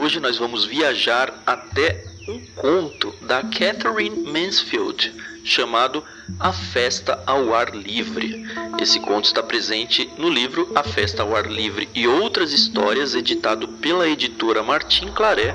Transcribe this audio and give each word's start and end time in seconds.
Hoje 0.00 0.20
nós 0.20 0.38
vamos 0.38 0.64
viajar 0.64 1.34
até 1.46 2.02
um 2.26 2.40
conto 2.56 3.14
da 3.20 3.42
Catherine 3.42 4.30
Mansfield 4.30 5.12
chamado 5.44 6.02
A 6.38 6.50
Festa 6.50 7.22
ao 7.26 7.54
Ar 7.54 7.74
Livre. 7.74 8.46
Esse 8.80 8.98
conto 9.00 9.26
está 9.26 9.42
presente 9.42 10.08
no 10.16 10.30
livro 10.30 10.72
A 10.74 10.82
Festa 10.82 11.22
ao 11.22 11.36
Ar 11.36 11.46
Livre 11.46 11.90
e 11.94 12.06
Outras 12.08 12.52
Histórias, 12.52 13.14
editado 13.14 13.68
pela 13.68 14.08
editora 14.08 14.62
Martin 14.62 15.08
Claret. 15.08 15.54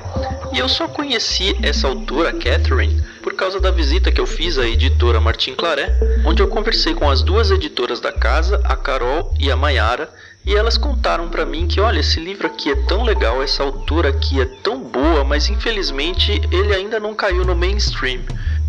E 0.53 0.59
eu 0.59 0.69
só 0.69 0.87
conheci 0.87 1.55
essa 1.63 1.87
autora, 1.87 2.31
Catherine, 2.31 3.01
por 3.23 3.33
causa 3.33 3.59
da 3.59 3.71
visita 3.71 4.11
que 4.11 4.21
eu 4.21 4.27
fiz 4.27 4.59
à 4.59 4.67
editora 4.67 5.19
Martin 5.19 5.55
Claret, 5.55 5.91
onde 6.25 6.43
eu 6.43 6.47
conversei 6.47 6.93
com 6.93 7.09
as 7.09 7.23
duas 7.23 7.49
editoras 7.49 7.99
da 7.99 8.11
casa, 8.11 8.61
a 8.63 8.75
Carol 8.75 9.33
e 9.39 9.49
a 9.49 9.55
Mayara, 9.55 10.13
e 10.45 10.55
elas 10.55 10.77
contaram 10.77 11.27
para 11.27 11.45
mim 11.45 11.67
que, 11.67 11.81
olha, 11.81 11.99
esse 11.99 12.19
livro 12.19 12.45
aqui 12.45 12.71
é 12.71 12.75
tão 12.87 13.03
legal, 13.03 13.41
essa 13.41 13.63
autora 13.63 14.09
aqui 14.09 14.39
é 14.39 14.45
tão 14.45 14.79
boa, 14.79 15.23
mas 15.23 15.49
infelizmente 15.49 16.39
ele 16.51 16.73
ainda 16.73 16.99
não 16.99 17.15
caiu 17.15 17.43
no 17.43 17.55
mainstream. 17.55 18.21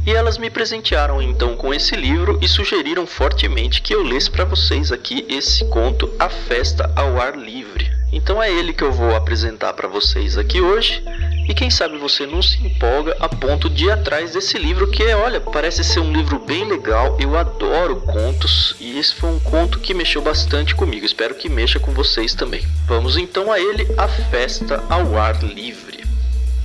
E 0.07 0.13
elas 0.13 0.39
me 0.39 0.49
presentearam 0.49 1.21
então 1.21 1.57
com 1.57 1.75
esse 1.75 1.97
livro 1.97 2.39
e 2.41 2.47
sugeriram 2.47 3.07
fortemente 3.07 3.83
que 3.83 3.95
eu 3.95 4.03
lesse 4.03 4.31
para 4.31 4.45
vocês 4.45 4.93
aqui 4.93 5.27
esse 5.29 5.65
conto 5.67 6.11
A 6.19 6.29
Festa 6.29 6.91
ao 6.95 7.21
Ar 7.21 7.37
Livre. 7.37 7.96
Então 8.17 8.43
é 8.43 8.51
ele 8.51 8.73
que 8.73 8.83
eu 8.83 8.91
vou 8.91 9.15
apresentar 9.15 9.75
para 9.75 9.87
vocês 9.87 10.39
aqui 10.39 10.59
hoje. 10.59 11.05
E 11.47 11.55
quem 11.55 11.71
sabe 11.71 11.99
você 11.99 12.27
não 12.27 12.41
se 12.41 12.57
empolga 12.65 13.15
a 13.21 13.29
ponto 13.29 13.69
de 13.69 13.85
ir 13.85 13.91
atrás 13.91 14.33
desse 14.33 14.57
livro 14.57 14.91
que, 14.91 15.05
olha, 15.15 15.39
parece 15.39 15.85
ser 15.85 16.01
um 16.01 16.11
livro 16.11 16.39
bem 16.39 16.65
legal. 16.65 17.19
Eu 17.21 17.37
adoro 17.37 17.97
contos 18.01 18.75
e 18.81 18.99
esse 18.99 19.15
foi 19.15 19.29
um 19.29 19.39
conto 19.39 19.79
que 19.79 19.93
mexeu 19.93 20.23
bastante 20.23 20.75
comigo. 20.75 21.05
Espero 21.05 21.35
que 21.35 21.51
mexa 21.51 21.79
com 21.79 21.93
vocês 21.93 22.35
também. 22.35 22.67
Vamos 22.87 23.19
então 23.19 23.53
a 23.53 23.61
ele, 23.61 23.87
A 23.99 24.09
Festa 24.09 24.83
ao 24.89 25.19
Ar 25.19 25.45
Livre, 25.45 26.03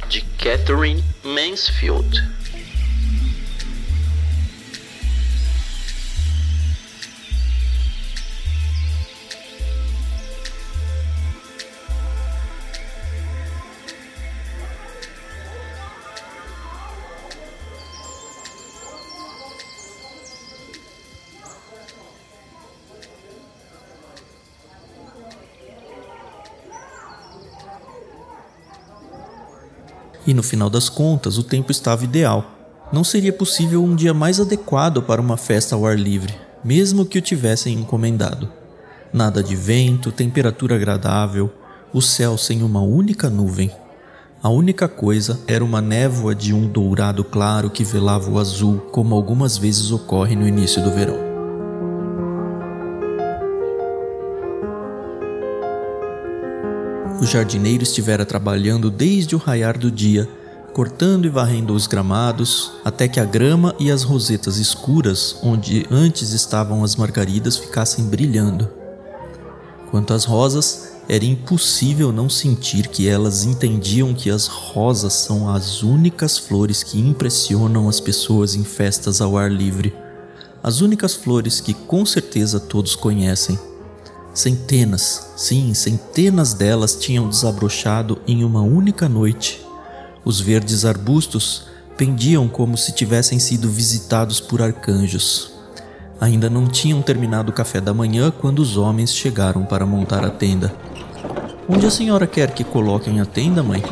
de 0.07 0.21
Catherine 0.39 1.03
Mansfield. 1.21 2.40
E 30.25 30.33
no 30.33 30.43
final 30.43 30.69
das 30.69 30.89
contas, 30.89 31.37
o 31.37 31.43
tempo 31.43 31.71
estava 31.71 32.03
ideal. 32.03 32.59
Não 32.91 33.03
seria 33.03 33.33
possível 33.33 33.83
um 33.83 33.95
dia 33.95 34.13
mais 34.13 34.39
adequado 34.39 35.01
para 35.01 35.21
uma 35.21 35.37
festa 35.37 35.75
ao 35.75 35.85
ar 35.85 35.97
livre, 35.97 36.35
mesmo 36.63 37.05
que 37.05 37.17
o 37.17 37.21
tivessem 37.21 37.73
encomendado. 37.73 38.49
Nada 39.13 39.41
de 39.41 39.55
vento, 39.55 40.11
temperatura 40.11 40.75
agradável, 40.75 41.51
o 41.93 42.01
céu 42.01 42.37
sem 42.37 42.63
uma 42.63 42.81
única 42.81 43.29
nuvem. 43.29 43.71
A 44.43 44.49
única 44.49 44.87
coisa 44.87 45.39
era 45.47 45.63
uma 45.63 45.81
névoa 45.81 46.33
de 46.33 46.53
um 46.53 46.67
dourado 46.67 47.23
claro 47.23 47.69
que 47.69 47.83
velava 47.83 48.29
o 48.29 48.39
azul, 48.39 48.77
como 48.91 49.15
algumas 49.15 49.57
vezes 49.57 49.91
ocorre 49.91 50.35
no 50.35 50.47
início 50.47 50.83
do 50.83 50.91
verão. 50.91 51.30
O 57.21 57.25
jardineiro 57.25 57.83
estivera 57.83 58.25
trabalhando 58.25 58.89
desde 58.89 59.35
o 59.35 59.37
raiar 59.37 59.77
do 59.77 59.91
dia, 59.91 60.27
cortando 60.73 61.25
e 61.27 61.29
varrendo 61.29 61.75
os 61.75 61.85
gramados, 61.85 62.71
até 62.83 63.07
que 63.07 63.19
a 63.19 63.25
grama 63.25 63.75
e 63.77 63.91
as 63.91 64.01
rosetas 64.01 64.57
escuras, 64.57 65.35
onde 65.43 65.85
antes 65.91 66.31
estavam 66.31 66.83
as 66.83 66.95
margaridas, 66.95 67.57
ficassem 67.57 68.05
brilhando. 68.05 68.67
Quanto 69.91 70.15
às 70.15 70.25
rosas, 70.25 70.93
era 71.07 71.23
impossível 71.23 72.11
não 72.11 72.27
sentir 72.27 72.87
que 72.87 73.07
elas 73.07 73.43
entendiam 73.43 74.15
que 74.15 74.31
as 74.31 74.47
rosas 74.47 75.13
são 75.13 75.47
as 75.47 75.83
únicas 75.83 76.39
flores 76.39 76.81
que 76.81 76.99
impressionam 76.99 77.87
as 77.87 77.99
pessoas 77.99 78.55
em 78.55 78.63
festas 78.63 79.21
ao 79.21 79.37
ar 79.37 79.51
livre. 79.51 79.93
As 80.63 80.81
únicas 80.81 81.13
flores 81.13 81.61
que 81.61 81.75
com 81.75 82.03
certeza 82.03 82.59
todos 82.59 82.95
conhecem. 82.95 83.59
Centenas, 84.33 85.33
sim, 85.35 85.73
centenas 85.73 86.53
delas 86.53 86.95
tinham 86.95 87.27
desabrochado 87.27 88.21
em 88.25 88.45
uma 88.45 88.61
única 88.61 89.09
noite. 89.09 89.61
Os 90.23 90.39
verdes 90.39 90.85
arbustos 90.85 91.65
pendiam 91.97 92.47
como 92.47 92.77
se 92.77 92.93
tivessem 92.93 93.39
sido 93.39 93.69
visitados 93.69 94.39
por 94.39 94.61
arcanjos. 94.61 95.51
Ainda 96.19 96.49
não 96.49 96.65
tinham 96.65 97.01
terminado 97.01 97.51
o 97.51 97.53
café 97.53 97.81
da 97.81 97.93
manhã 97.93 98.31
quando 98.31 98.59
os 98.59 98.77
homens 98.77 99.13
chegaram 99.13 99.65
para 99.65 99.85
montar 99.85 100.23
a 100.23 100.29
tenda. 100.29 100.73
Onde 101.67 101.85
a 101.85 101.91
senhora 101.91 102.25
quer 102.25 102.51
que 102.51 102.63
coloquem 102.63 103.19
a 103.19 103.25
tenda, 103.25 103.61
mãe? 103.61 103.83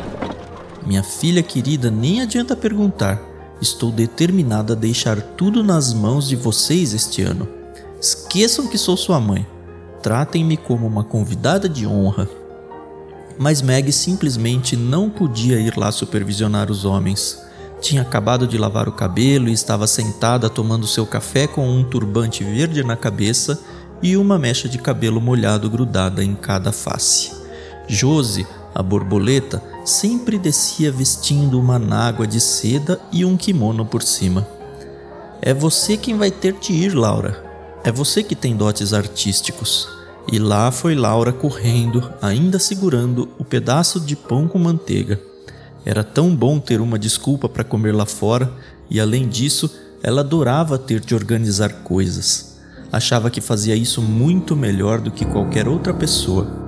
Minha 0.86 1.02
filha 1.02 1.42
querida, 1.42 1.90
nem 1.90 2.22
adianta 2.22 2.56
perguntar. 2.56 3.20
Estou 3.60 3.92
determinada 3.92 4.72
a 4.72 4.76
deixar 4.76 5.20
tudo 5.20 5.62
nas 5.62 5.92
mãos 5.92 6.26
de 6.26 6.34
vocês 6.34 6.94
este 6.94 7.20
ano. 7.20 7.46
Esqueçam 8.00 8.68
que 8.68 8.78
sou 8.78 8.96
sua 8.96 9.20
mãe. 9.20 9.46
Tratem-me 10.02 10.56
como 10.56 10.86
uma 10.86 11.04
convidada 11.04 11.68
de 11.68 11.86
honra. 11.86 12.28
Mas 13.38 13.60
Meg 13.60 13.92
simplesmente 13.92 14.76
não 14.76 15.10
podia 15.10 15.60
ir 15.60 15.76
lá 15.76 15.92
supervisionar 15.92 16.70
os 16.70 16.84
homens. 16.84 17.42
Tinha 17.80 18.02
acabado 18.02 18.46
de 18.46 18.58
lavar 18.58 18.88
o 18.88 18.92
cabelo 18.92 19.48
e 19.48 19.52
estava 19.52 19.86
sentada 19.86 20.48
tomando 20.48 20.86
seu 20.86 21.06
café 21.06 21.46
com 21.46 21.68
um 21.68 21.84
turbante 21.84 22.44
verde 22.44 22.82
na 22.82 22.96
cabeça 22.96 23.58
e 24.02 24.16
uma 24.16 24.38
mecha 24.38 24.68
de 24.68 24.78
cabelo 24.78 25.20
molhado 25.20 25.68
grudada 25.68 26.24
em 26.24 26.34
cada 26.34 26.72
face. 26.72 27.32
Josie, 27.86 28.46
a 28.74 28.82
borboleta, 28.82 29.62
sempre 29.84 30.38
descia 30.38 30.92
vestindo 30.92 31.58
uma 31.58 31.78
nágua 31.78 32.26
de 32.26 32.40
seda 32.40 33.00
e 33.12 33.24
um 33.24 33.36
kimono 33.36 33.84
por 33.84 34.02
cima. 34.02 34.46
É 35.42 35.52
você 35.52 35.96
quem 35.96 36.16
vai 36.16 36.30
ter 36.30 36.52
de 36.54 36.72
ir, 36.72 36.94
Laura, 36.94 37.49
é 37.82 37.90
você 37.90 38.22
que 38.22 38.34
tem 38.34 38.54
dotes 38.54 38.92
artísticos. 38.92 39.88
E 40.30 40.38
lá 40.38 40.70
foi 40.70 40.94
Laura 40.94 41.32
correndo, 41.32 42.12
ainda 42.20 42.58
segurando 42.58 43.28
o 43.38 43.44
pedaço 43.44 43.98
de 43.98 44.14
pão 44.14 44.46
com 44.46 44.58
manteiga. 44.58 45.20
Era 45.84 46.04
tão 46.04 46.34
bom 46.34 46.58
ter 46.58 46.80
uma 46.80 46.98
desculpa 46.98 47.48
para 47.48 47.64
comer 47.64 47.94
lá 47.94 48.04
fora, 48.04 48.52
e 48.88 49.00
além 49.00 49.26
disso, 49.26 49.70
ela 50.02 50.20
adorava 50.20 50.78
ter 50.78 51.00
de 51.00 51.14
organizar 51.14 51.82
coisas. 51.82 52.58
Achava 52.92 53.30
que 53.30 53.40
fazia 53.40 53.74
isso 53.74 54.02
muito 54.02 54.54
melhor 54.54 55.00
do 55.00 55.10
que 55.10 55.24
qualquer 55.24 55.66
outra 55.66 55.94
pessoa. 55.94 56.60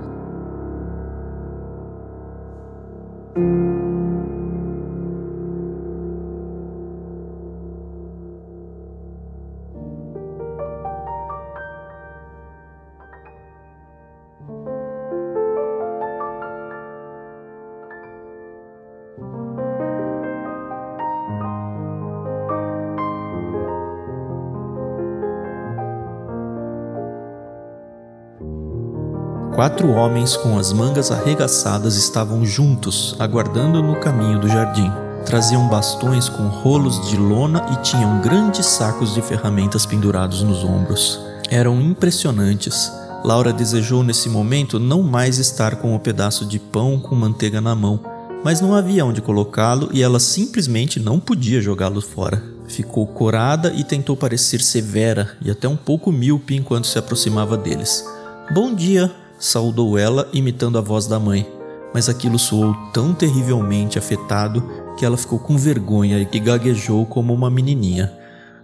Quatro 29.55 29.91
homens 29.91 30.35
com 30.35 30.57
as 30.57 30.73
mangas 30.73 31.11
arregaçadas 31.11 31.95
estavam 31.95 32.43
juntos, 32.43 33.15
aguardando 33.19 33.83
no 33.83 33.99
caminho 33.99 34.39
do 34.39 34.47
jardim. 34.47 34.91
Traziam 35.27 35.69
bastões 35.69 36.27
com 36.27 36.47
rolos 36.47 37.07
de 37.07 37.15
lona 37.15 37.63
e 37.71 37.75
tinham 37.83 38.19
grandes 38.19 38.65
sacos 38.65 39.13
de 39.13 39.21
ferramentas 39.21 39.85
pendurados 39.85 40.41
nos 40.41 40.63
ombros. 40.63 41.19
Eram 41.51 41.79
impressionantes. 41.79 42.91
Laura 43.23 43.53
desejou 43.53 44.03
nesse 44.03 44.27
momento 44.27 44.79
não 44.79 45.03
mais 45.03 45.37
estar 45.37 45.75
com 45.75 45.91
o 45.91 45.95
um 45.97 45.99
pedaço 45.99 46.47
de 46.47 46.57
pão 46.57 46.99
com 46.99 47.13
manteiga 47.13 47.61
na 47.61 47.75
mão, 47.75 47.99
mas 48.43 48.59
não 48.59 48.73
havia 48.73 49.05
onde 49.05 49.21
colocá-lo 49.21 49.87
e 49.93 50.01
ela 50.01 50.19
simplesmente 50.19 50.99
não 50.99 51.19
podia 51.19 51.61
jogá-lo 51.61 52.01
fora. 52.01 52.43
Ficou 52.67 53.05
corada 53.05 53.71
e 53.71 53.83
tentou 53.83 54.17
parecer 54.17 54.61
severa 54.61 55.37
e 55.45 55.51
até 55.51 55.67
um 55.67 55.77
pouco 55.77 56.11
míope 56.11 56.55
enquanto 56.55 56.87
se 56.87 56.97
aproximava 56.97 57.55
deles. 57.55 58.03
Bom 58.51 58.73
dia, 58.73 59.09
saudou 59.43 59.97
ela, 59.97 60.29
imitando 60.31 60.77
a 60.77 60.81
voz 60.81 61.05
da 61.05 61.19
mãe, 61.19 61.45
mas 61.93 62.07
aquilo 62.07 62.39
soou 62.39 62.73
tão 62.93 63.13
terrivelmente 63.13 63.99
afetado 63.99 64.63
que 64.97 65.05
ela 65.05 65.17
ficou 65.17 65.37
com 65.37 65.57
vergonha 65.57 66.17
e 66.31 66.39
gaguejou 66.39 67.05
como 67.05 67.33
uma 67.33 67.49
menininha. 67.49 68.11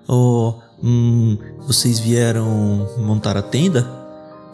Oh, 0.07 0.53
hum, 0.81 1.37
vocês 1.67 1.99
vieram 1.99 2.87
montar 2.97 3.35
a 3.35 3.41
tenda? 3.41 3.99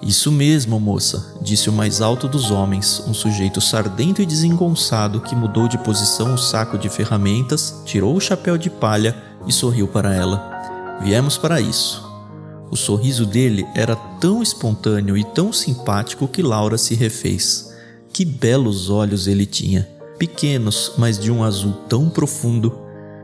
Isso 0.01 0.31
mesmo, 0.31 0.79
moça, 0.79 1.35
disse 1.41 1.69
o 1.69 1.73
mais 1.73 2.01
alto 2.01 2.27
dos 2.27 2.49
homens, 2.49 3.03
um 3.07 3.13
sujeito 3.13 3.61
sardento 3.61 4.21
e 4.21 4.25
desengonçado 4.25 5.21
que 5.21 5.35
mudou 5.35 5.67
de 5.67 5.77
posição 5.77 6.33
o 6.33 6.37
saco 6.37 6.77
de 6.77 6.89
ferramentas, 6.89 7.81
tirou 7.85 8.15
o 8.15 8.19
chapéu 8.19 8.57
de 8.57 8.69
palha 8.69 9.15
e 9.47 9.53
sorriu 9.53 9.87
para 9.87 10.13
ela. 10.13 10.43
Viemos 11.01 11.37
para 11.37 11.61
isso. 11.61 12.04
O 12.75 12.77
sorriso 12.77 13.25
dele 13.25 13.65
era 13.73 13.95
tão 13.95 14.43
espontâneo 14.43 15.15
e 15.15 15.23
tão 15.23 15.53
simpático 15.53 16.27
que 16.27 16.41
Laura 16.41 16.77
se 16.77 16.93
refez. 16.93 17.73
Que 18.11 18.25
belos 18.25 18.89
olhos 18.89 19.27
ele 19.27 19.45
tinha, 19.45 19.87
pequenos, 20.19 20.91
mas 20.97 21.17
de 21.17 21.31
um 21.31 21.41
azul 21.41 21.71
tão 21.87 22.09
profundo. 22.09 22.77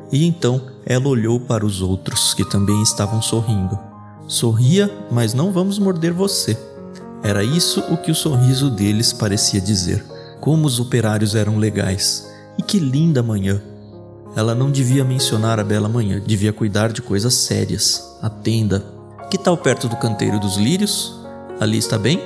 E 0.10 0.26
então 0.26 0.62
ela 0.86 1.10
olhou 1.10 1.38
para 1.38 1.66
os 1.66 1.82
outros, 1.82 2.34
que 2.34 2.50
também 2.50 2.82
estavam 2.82 3.22
sorrindo. 3.22 3.78
Sorria, 4.26 4.90
mas 5.12 5.34
não 5.34 5.52
vamos 5.52 5.78
morder 5.78 6.14
você. 6.14 6.58
Era 7.22 7.44
isso 7.44 7.82
o 7.90 7.98
que 7.98 8.10
o 8.10 8.16
sorriso 8.16 8.70
deles 8.70 9.12
parecia 9.12 9.60
dizer. 9.60 10.02
Como 10.40 10.66
os 10.66 10.80
operários 10.80 11.36
eram 11.36 11.58
legais. 11.58 12.32
E 12.58 12.64
que 12.64 12.80
linda 12.80 13.22
manhã! 13.22 13.62
Ela 14.34 14.56
não 14.56 14.72
devia 14.72 15.04
mencionar 15.04 15.60
a 15.60 15.64
bela 15.66 15.90
manhã, 15.90 16.22
devia 16.26 16.54
cuidar 16.54 16.94
de 16.94 17.02
coisas 17.02 17.34
sérias. 17.34 18.18
A 18.22 18.30
tenda. 18.30 19.01
Que 19.32 19.38
tal 19.38 19.56
perto 19.56 19.88
do 19.88 19.96
canteiro 19.96 20.38
dos 20.38 20.58
lírios? 20.58 21.18
Ali 21.58 21.78
está 21.78 21.98
bem? 21.98 22.22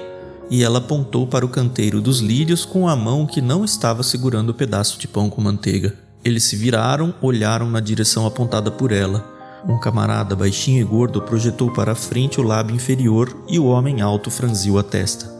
E 0.49 0.63
ela 0.63 0.79
apontou 0.79 1.27
para 1.27 1.45
o 1.45 1.49
canteiro 1.49 2.01
dos 2.01 2.19
lírios 2.19 2.65
com 2.65 2.89
a 2.89 2.95
mão 2.95 3.27
que 3.27 3.41
não 3.41 3.63
estava 3.63 4.01
segurando 4.01 4.49
o 4.49 4.53
pedaço 4.55 4.97
de 4.97 5.07
pão 5.07 5.29
com 5.29 5.39
manteiga. 5.39 5.93
Eles 6.23 6.45
se 6.45 6.55
viraram, 6.55 7.13
olharam 7.21 7.69
na 7.69 7.79
direção 7.79 8.25
apontada 8.25 8.71
por 8.71 8.91
ela. 8.91 9.23
Um 9.69 9.79
camarada 9.79 10.35
baixinho 10.35 10.81
e 10.81 10.83
gordo 10.83 11.21
projetou 11.21 11.71
para 11.71 11.91
a 11.91 11.95
frente 11.95 12.41
o 12.41 12.43
lábio 12.43 12.75
inferior 12.75 13.37
e 13.47 13.59
o 13.59 13.67
homem 13.67 14.01
alto 14.01 14.31
franziu 14.31 14.79
a 14.79 14.83
testa. 14.83 15.31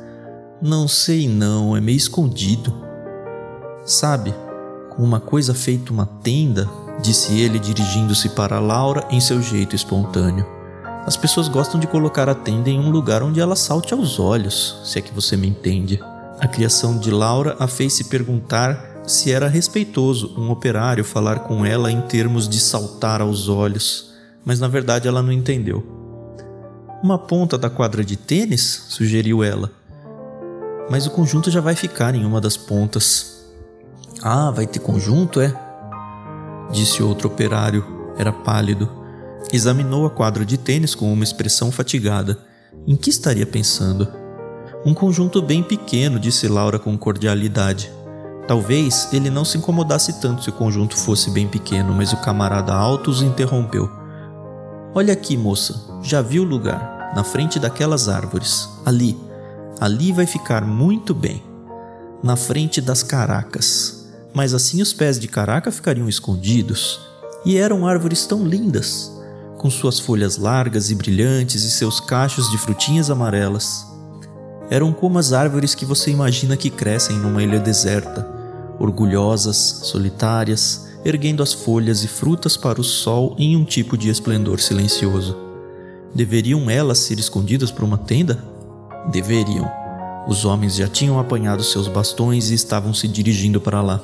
Não 0.62 0.88
sei 0.88 1.28
não, 1.28 1.76
é 1.76 1.82
meio 1.82 1.98
escondido. 1.98 2.72
Sabe, 3.84 4.36
com 4.96 5.02
uma 5.02 5.20
coisa 5.20 5.56
feita 5.56 5.92
uma 5.92 6.06
tenda, 6.06 6.70
disse 7.02 7.34
ele 7.40 7.58
dirigindo-se 7.58 8.30
para 8.30 8.60
Laura 8.60 9.08
em 9.10 9.20
seu 9.20 9.42
jeito 9.42 9.76
espontâneo. 9.76 10.55
As 11.06 11.16
pessoas 11.16 11.48
gostam 11.48 11.80
de 11.80 11.88
colocar 11.88 12.28
a 12.28 12.36
tenda 12.36 12.70
em 12.70 12.80
um 12.80 12.90
lugar 12.90 13.22
onde 13.22 13.40
ela 13.40 13.56
salte 13.56 13.94
aos 13.94 14.20
olhos, 14.20 14.82
se 14.84 14.98
é 15.00 15.02
que 15.02 15.14
você 15.14 15.38
me 15.38 15.48
entende. 15.48 16.02
A 16.40 16.48
criação 16.48 16.98
de 16.98 17.12
Laura 17.12 17.56
a 17.60 17.68
fez 17.68 17.94
se 17.94 18.06
perguntar 18.06 19.04
se 19.06 19.32
era 19.32 19.48
respeitoso 19.48 20.34
um 20.36 20.50
operário 20.50 21.04
falar 21.04 21.40
com 21.40 21.66
ela 21.66 21.92
em 21.92 22.02
termos 22.02 22.50
de 22.50 22.60
saltar 22.60 23.22
aos 23.22 23.48
olhos 23.48 24.16
mas 24.46 24.60
na 24.60 24.68
verdade 24.68 25.08
ela 25.08 25.24
não 25.24 25.32
entendeu. 25.32 25.84
Uma 27.02 27.18
ponta 27.18 27.58
da 27.58 27.70
quadra 27.70 28.06
de 28.06 28.16
tênis? 28.16 28.86
sugeriu 28.90 29.44
ela. 29.44 29.72
Mas 30.90 31.08
o 31.08 31.12
conjunto 31.12 31.50
já 31.50 31.60
vai 31.60 31.76
ficar 31.76 32.14
em 32.14 32.24
uma 32.24 32.40
das 32.40 32.56
pontas. 32.56 33.44
Ah, 34.22 34.52
vai 34.52 34.68
ter 34.68 34.80
conjunto, 34.80 35.42
é? 35.42 35.54
Disse 36.72 37.02
outro 37.02 37.28
operário. 37.28 37.84
Era 38.18 38.32
pálido. 38.32 38.90
Examinou 39.54 40.06
a 40.06 40.10
quadra 40.10 40.46
de 40.46 40.58
tênis 40.58 40.96
com 40.96 41.12
uma 41.12 41.24
expressão 41.24 41.72
fatigada. 41.72 42.38
Em 42.88 42.96
que 42.96 43.10
estaria 43.10 43.46
pensando? 43.46 44.08
Um 44.86 44.94
conjunto 44.94 45.42
bem 45.42 45.64
pequeno, 45.64 46.20
disse 46.20 46.48
Laura 46.48 46.78
com 46.78 46.98
cordialidade. 46.98 47.92
Talvez 48.48 49.10
ele 49.12 49.30
não 49.30 49.44
se 49.44 49.58
incomodasse 49.58 50.20
tanto 50.22 50.44
se 50.44 50.50
o 50.50 50.54
conjunto 50.54 50.96
fosse 50.96 51.32
bem 51.32 51.48
pequeno, 51.48 51.94
mas 51.94 52.14
o 52.14 52.18
camarada 52.18 52.74
alto 52.74 53.10
os 53.10 53.22
interrompeu. 53.22 53.90
Olha 54.94 55.14
aqui, 55.14 55.36
moça, 55.36 56.00
já 56.04 56.22
viu 56.22 56.44
o 56.44 56.46
lugar? 56.46 57.12
Na 57.16 57.24
frente 57.24 57.60
daquelas 57.60 58.08
árvores. 58.08 58.70
Ali. 58.86 59.18
Ali 59.80 60.12
vai 60.12 60.26
ficar 60.26 60.66
muito 60.66 61.14
bem. 61.14 61.44
Na 62.22 62.36
frente 62.36 62.80
das 62.80 63.02
caracas. 63.02 64.08
Mas 64.34 64.54
assim 64.54 64.82
os 64.82 64.94
pés 64.94 65.20
de 65.20 65.28
caraca 65.28 65.72
ficariam 65.72 66.08
escondidos. 66.08 67.00
E 67.46 67.58
eram 67.58 67.88
árvores 67.88 68.26
tão 68.26 68.46
lindas, 68.46 69.12
com 69.58 69.70
suas 69.70 70.00
folhas 70.00 70.38
largas 70.38 70.92
e 70.92 70.96
brilhantes 70.96 71.64
e 71.64 71.72
seus 71.72 72.00
cachos 72.00 72.50
de 72.52 72.58
frutinhas 72.58 73.10
amarelas. 73.10 73.86
Eram 74.70 74.92
como 74.92 75.20
as 75.20 75.34
árvores 75.34 75.76
que 75.76 75.86
você 75.86 76.12
imagina 76.12 76.58
que 76.58 76.70
crescem 76.70 77.18
numa 77.18 77.44
ilha 77.44 77.60
deserta, 77.60 78.28
orgulhosas, 78.80 79.56
solitárias, 79.84 80.88
erguendo 81.06 81.44
as 81.44 81.54
folhas 81.54 82.04
e 82.04 82.08
frutas 82.08 82.58
para 82.58 82.82
o 82.82 82.84
sol 82.84 83.36
em 83.38 83.56
um 83.56 83.64
tipo 83.64 83.98
de 83.98 84.10
esplendor 84.10 84.60
silencioso. 84.60 85.38
Deveriam 86.14 86.70
elas 86.70 87.00
ser 87.00 87.20
escondidas 87.20 87.72
por 87.72 87.84
uma 87.84 87.98
tenda? 87.98 88.44
Deveriam. 89.12 89.70
Os 90.28 90.46
homens 90.46 90.76
já 90.76 90.88
tinham 90.88 91.20
apanhado 91.20 91.64
seus 91.64 91.88
bastões 91.88 92.50
e 92.50 92.56
estavam 92.56 92.94
se 92.94 93.08
dirigindo 93.08 93.62
para 93.62 93.82
lá. 93.82 94.02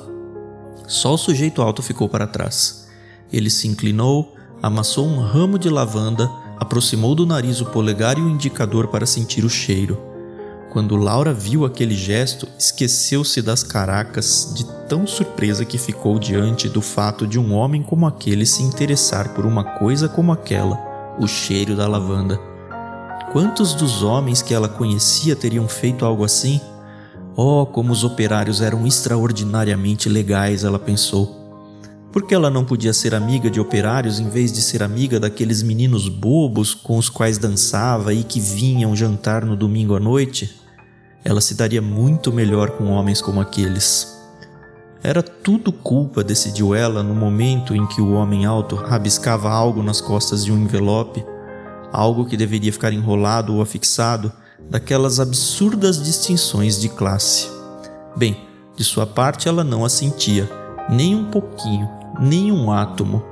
Só 0.86 1.14
o 1.14 1.18
sujeito 1.18 1.60
alto 1.60 1.82
ficou 1.82 2.08
para 2.08 2.26
trás. 2.26 2.86
Ele 3.32 3.50
se 3.50 3.66
inclinou, 3.66 4.34
amassou 4.62 5.06
um 5.06 5.20
ramo 5.20 5.58
de 5.58 5.68
lavanda, 5.68 6.30
aproximou 6.58 7.14
do 7.14 7.26
nariz 7.26 7.60
o 7.60 7.66
polegar 7.66 8.18
e 8.18 8.22
o 8.22 8.28
indicador 8.28 8.86
para 8.86 9.04
sentir 9.04 9.44
o 9.44 9.50
cheiro 9.50 10.12
quando 10.72 10.96
Laura 10.96 11.34
viu 11.34 11.66
aquele 11.66 11.94
gesto, 11.94 12.48
esqueceu-se 12.58 13.42
das 13.42 13.62
caracas 13.62 14.54
de 14.56 14.64
tão 14.88 15.06
surpresa 15.06 15.66
que 15.66 15.76
ficou 15.76 16.18
diante 16.18 16.66
do 16.66 16.80
fato 16.80 17.26
de 17.26 17.38
um 17.38 17.52
homem 17.52 17.82
como 17.82 18.06
aquele 18.06 18.46
se 18.46 18.62
interessar 18.62 19.34
por 19.34 19.44
uma 19.44 19.62
coisa 19.62 20.08
como 20.08 20.32
aquela, 20.32 20.78
o 21.18 21.28
cheiro 21.28 21.76
da 21.76 21.86
lavanda. 21.86 22.40
Quantos 23.32 23.74
dos 23.74 24.02
homens 24.02 24.40
que 24.40 24.54
ela 24.54 24.66
conhecia 24.66 25.36
teriam 25.36 25.68
feito 25.68 26.06
algo 26.06 26.24
assim? 26.24 26.58
Oh, 27.36 27.66
como 27.66 27.92
os 27.92 28.02
operários 28.02 28.62
eram 28.62 28.86
extraordinariamente 28.86 30.08
legais, 30.08 30.64
ela 30.64 30.78
pensou. 30.78 31.41
Por 32.12 32.24
que 32.24 32.34
ela 32.34 32.50
não 32.50 32.64
podia 32.64 32.92
ser 32.92 33.14
amiga 33.14 33.50
de 33.50 33.58
operários 33.58 34.20
em 34.20 34.28
vez 34.28 34.52
de 34.52 34.60
ser 34.60 34.82
amiga 34.82 35.18
daqueles 35.18 35.62
meninos 35.62 36.08
bobos 36.08 36.74
com 36.74 36.98
os 36.98 37.08
quais 37.08 37.38
dançava 37.38 38.12
e 38.12 38.22
que 38.22 38.38
vinham 38.38 38.94
jantar 38.94 39.46
no 39.46 39.56
domingo 39.56 39.96
à 39.96 40.00
noite? 40.00 40.62
ela 41.24 41.40
se 41.40 41.54
daria 41.54 41.80
muito 41.80 42.32
melhor 42.32 42.70
com 42.72 42.90
homens 42.90 43.20
como 43.20 43.40
aqueles. 43.40 44.20
Era 45.02 45.22
tudo 45.22 45.72
culpa, 45.72 46.22
decidiu 46.22 46.74
ela 46.74 47.02
no 47.02 47.14
momento 47.14 47.74
em 47.74 47.86
que 47.86 48.00
o 48.00 48.12
homem 48.12 48.44
alto 48.44 48.76
rabiscava 48.76 49.50
algo 49.50 49.82
nas 49.82 50.00
costas 50.00 50.44
de 50.44 50.52
um 50.52 50.58
envelope, 50.58 51.24
algo 51.92 52.24
que 52.24 52.36
deveria 52.36 52.72
ficar 52.72 52.92
enrolado 52.92 53.54
ou 53.54 53.62
afixado, 53.62 54.32
daquelas 54.70 55.18
absurdas 55.18 56.00
distinções 56.02 56.80
de 56.80 56.88
classe. 56.88 57.48
Bem, 58.16 58.36
de 58.76 58.84
sua 58.84 59.06
parte 59.06 59.48
ela 59.48 59.64
não 59.64 59.84
a 59.84 59.88
sentia, 59.88 60.48
nem 60.88 61.14
um 61.16 61.24
pouquinho, 61.30 61.88
nem 62.20 62.52
um 62.52 62.72
átomo. 62.72 63.22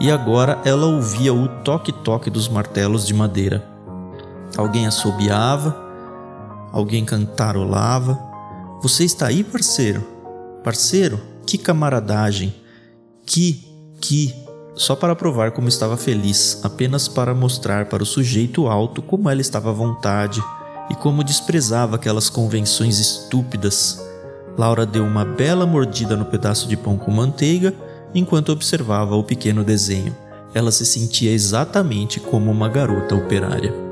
E 0.00 0.10
agora 0.10 0.60
ela 0.64 0.86
ouvia 0.86 1.32
o 1.32 1.48
toque-toque 1.62 2.28
dos 2.28 2.48
martelos 2.48 3.06
de 3.06 3.14
madeira. 3.14 3.64
Alguém 4.56 4.86
assobiava, 4.86 5.84
Alguém 6.74 7.04
cantarolava. 7.04 8.18
Você 8.82 9.04
está 9.04 9.28
aí, 9.28 9.44
parceiro? 9.44 10.04
Parceiro, 10.64 11.20
que 11.46 11.56
camaradagem! 11.56 12.52
Que, 13.24 13.64
que. 14.00 14.34
Só 14.74 14.96
para 14.96 15.14
provar 15.14 15.52
como 15.52 15.68
estava 15.68 15.96
feliz, 15.96 16.58
apenas 16.64 17.06
para 17.06 17.32
mostrar 17.32 17.86
para 17.86 18.02
o 18.02 18.06
sujeito 18.06 18.66
alto 18.66 19.00
como 19.00 19.30
ela 19.30 19.40
estava 19.40 19.70
à 19.70 19.72
vontade 19.72 20.42
e 20.90 20.96
como 20.96 21.22
desprezava 21.22 21.94
aquelas 21.94 22.28
convenções 22.28 22.98
estúpidas. 22.98 24.04
Laura 24.58 24.84
deu 24.84 25.04
uma 25.04 25.24
bela 25.24 25.64
mordida 25.64 26.16
no 26.16 26.24
pedaço 26.24 26.66
de 26.66 26.76
pão 26.76 26.98
com 26.98 27.12
manteiga 27.12 27.72
enquanto 28.14 28.50
observava 28.50 29.14
o 29.16 29.24
pequeno 29.24 29.64
desenho. 29.64 30.16
Ela 30.54 30.70
se 30.70 30.86
sentia 30.86 31.32
exatamente 31.32 32.20
como 32.20 32.50
uma 32.50 32.68
garota 32.68 33.14
operária. 33.14 33.83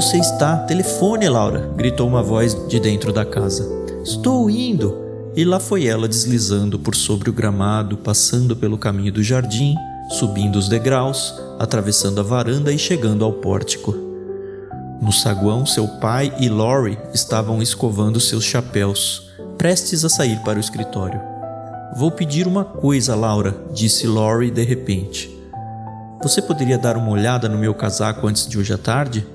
Você 0.00 0.16
está? 0.16 0.58
Telefone, 0.58 1.28
Laura! 1.28 1.72
gritou 1.74 2.06
uma 2.06 2.22
voz 2.22 2.56
de 2.68 2.78
dentro 2.78 3.12
da 3.12 3.24
casa. 3.24 3.68
Estou 4.04 4.48
indo! 4.48 4.96
E 5.34 5.44
lá 5.44 5.58
foi 5.58 5.88
ela 5.88 6.06
deslizando 6.06 6.78
por 6.78 6.94
sobre 6.94 7.28
o 7.28 7.32
gramado, 7.32 7.96
passando 7.96 8.54
pelo 8.54 8.78
caminho 8.78 9.12
do 9.12 9.24
jardim, 9.24 9.74
subindo 10.10 10.54
os 10.54 10.68
degraus, 10.68 11.34
atravessando 11.58 12.20
a 12.20 12.22
varanda 12.22 12.72
e 12.72 12.78
chegando 12.78 13.24
ao 13.24 13.32
pórtico. 13.32 13.92
No 15.02 15.10
saguão, 15.10 15.66
seu 15.66 15.88
pai 15.98 16.32
e 16.38 16.48
Lori 16.48 16.96
estavam 17.12 17.60
escovando 17.60 18.20
seus 18.20 18.44
chapéus, 18.44 19.28
prestes 19.58 20.04
a 20.04 20.08
sair 20.08 20.38
para 20.44 20.58
o 20.58 20.60
escritório. 20.60 21.20
Vou 21.96 22.12
pedir 22.12 22.46
uma 22.46 22.64
coisa, 22.64 23.16
Laura, 23.16 23.64
disse 23.74 24.06
Lori 24.06 24.52
de 24.52 24.62
repente. 24.62 25.28
Você 26.22 26.40
poderia 26.40 26.78
dar 26.78 26.96
uma 26.96 27.10
olhada 27.10 27.48
no 27.48 27.58
meu 27.58 27.74
casaco 27.74 28.28
antes 28.28 28.46
de 28.46 28.56
hoje 28.56 28.72
à 28.72 28.78
tarde? 28.78 29.26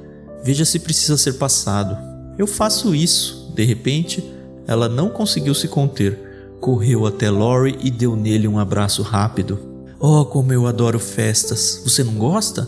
Veja 0.44 0.66
se 0.66 0.80
precisa 0.80 1.18
ser 1.18 1.34
passado. 1.34 1.98
Eu 2.38 2.46
faço 2.46 2.94
isso. 2.94 3.52
De 3.56 3.64
repente, 3.64 4.24
ela 4.68 4.90
não 4.90 5.10
conseguiu 5.10 5.56
se 5.56 5.68
conter. 5.68 6.20
Correu 6.60 7.06
até 7.06 7.30
Lori 7.30 7.78
e 7.82 7.90
deu 7.90 8.16
nele 8.16 8.48
um 8.48 8.60
abraço 8.60 9.02
rápido. 9.02 9.60
Oh, 10.00 10.26
como 10.26 10.52
eu 10.52 10.68
adoro 10.68 11.00
festas! 11.00 11.82
Você 11.86 12.04
não 12.04 12.16
gosta? 12.16 12.68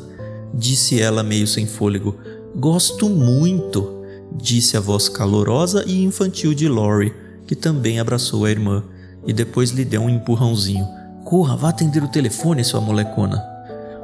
Disse 0.54 1.02
ela 1.02 1.22
meio 1.22 1.46
sem 1.46 1.66
fôlego. 1.66 2.16
Gosto 2.56 3.10
muito, 3.10 4.06
disse 4.32 4.78
a 4.78 4.80
voz 4.80 5.10
calorosa 5.10 5.84
e 5.86 6.04
infantil 6.04 6.54
de 6.54 6.70
Lori, 6.70 7.14
que 7.46 7.56
também 7.56 8.00
abraçou 8.00 8.46
a 8.46 8.52
irmã 8.52 8.84
e 9.28 9.34
depois 9.34 9.72
lhe 9.72 9.84
deu 9.84 10.02
um 10.02 10.10
empurrãozinho. 10.10 10.88
Corra, 11.26 11.58
vá 11.58 11.70
atender 11.70 12.04
o 12.04 12.08
telefone, 12.08 12.64
sua 12.64 12.80
molecona. 12.80 13.44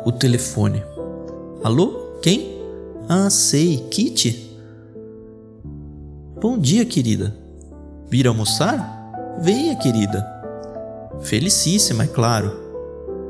O 0.06 0.12
telefone. 0.12 0.84
Alô? 1.64 2.18
Quem? 2.22 2.61
Ah, 3.10 3.30
sei, 3.30 3.78
Kitty. 3.90 4.52
Bom 6.40 6.58
dia, 6.58 6.86
querida. 6.86 7.36
Vir 8.10 8.28
almoçar? 8.28 9.38
Venha, 9.42 9.76
querida. 9.76 10.26
Felicíssima, 11.22 12.04
é 12.04 12.08
claro. 12.08 12.52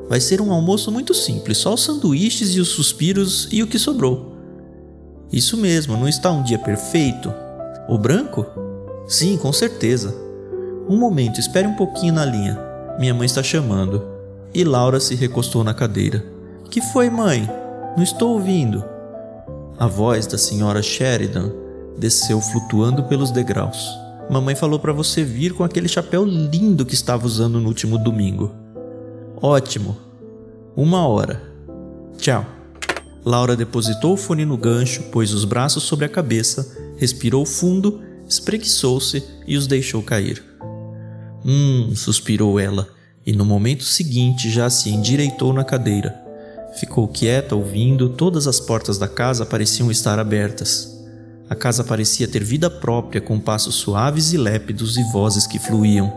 Vai 0.07 0.19
ser 0.19 0.41
um 0.41 0.51
almoço 0.51 0.91
muito 0.91 1.13
simples, 1.13 1.57
só 1.57 1.73
os 1.73 1.83
sanduíches 1.83 2.55
e 2.55 2.59
os 2.59 2.69
suspiros 2.69 3.47
e 3.51 3.63
o 3.63 3.67
que 3.67 3.79
sobrou. 3.79 4.35
Isso 5.31 5.55
mesmo, 5.57 5.95
não 5.95 6.07
está 6.07 6.31
um 6.31 6.43
dia 6.43 6.59
perfeito? 6.59 7.33
O 7.87 7.97
branco? 7.97 8.45
Sim, 9.07 9.37
com 9.37 9.51
certeza. 9.53 10.13
Um 10.87 10.97
momento, 10.97 11.39
espere 11.39 11.67
um 11.67 11.75
pouquinho 11.75 12.13
na 12.13 12.25
linha. 12.25 12.59
Minha 12.99 13.13
mãe 13.13 13.25
está 13.25 13.41
chamando. 13.41 14.03
E 14.53 14.63
Laura 14.63 14.99
se 14.99 15.15
recostou 15.15 15.63
na 15.63 15.73
cadeira. 15.73 16.23
Que 16.69 16.81
foi, 16.81 17.09
mãe? 17.09 17.49
Não 17.95 18.03
estou 18.03 18.33
ouvindo. 18.33 18.83
A 19.81 19.87
voz 19.87 20.27
da 20.27 20.37
senhora 20.37 20.83
Sheridan 20.83 21.51
desceu 21.97 22.39
flutuando 22.39 23.05
pelos 23.05 23.31
degraus. 23.31 23.89
Mamãe 24.29 24.53
falou 24.53 24.77
para 24.77 24.93
você 24.93 25.23
vir 25.23 25.55
com 25.55 25.63
aquele 25.63 25.87
chapéu 25.87 26.23
lindo 26.23 26.85
que 26.85 26.93
estava 26.93 27.25
usando 27.25 27.59
no 27.59 27.67
último 27.67 27.97
domingo. 27.97 28.51
Ótimo. 29.41 29.97
Uma 30.75 31.07
hora. 31.07 31.41
Tchau. 32.15 32.45
Laura 33.25 33.55
depositou 33.55 34.13
o 34.13 34.17
fone 34.17 34.45
no 34.45 34.55
gancho, 34.55 35.01
pôs 35.11 35.33
os 35.33 35.45
braços 35.45 35.81
sobre 35.81 36.05
a 36.05 36.09
cabeça, 36.09 36.77
respirou 36.97 37.43
fundo, 37.43 38.01
espreguiçou-se 38.29 39.23
e 39.47 39.57
os 39.57 39.65
deixou 39.65 40.03
cair. 40.03 40.43
Hum, 41.43 41.95
suspirou 41.95 42.59
ela, 42.59 42.87
e 43.25 43.33
no 43.33 43.43
momento 43.43 43.83
seguinte 43.83 44.47
já 44.47 44.69
se 44.69 44.91
endireitou 44.91 45.51
na 45.51 45.63
cadeira. 45.63 46.30
Ficou 46.79 47.07
quieta 47.07 47.55
ouvindo, 47.55 48.09
todas 48.09 48.47
as 48.47 48.59
portas 48.59 48.97
da 48.97 49.07
casa 49.07 49.45
pareciam 49.45 49.91
estar 49.91 50.17
abertas. 50.19 50.99
A 51.49 51.55
casa 51.55 51.83
parecia 51.83 52.27
ter 52.27 52.43
vida 52.43 52.69
própria, 52.69 53.19
com 53.19 53.39
passos 53.39 53.75
suaves 53.75 54.31
e 54.33 54.37
lépidos 54.37 54.97
e 54.97 55.03
vozes 55.11 55.45
que 55.45 55.59
fluíam. 55.59 56.11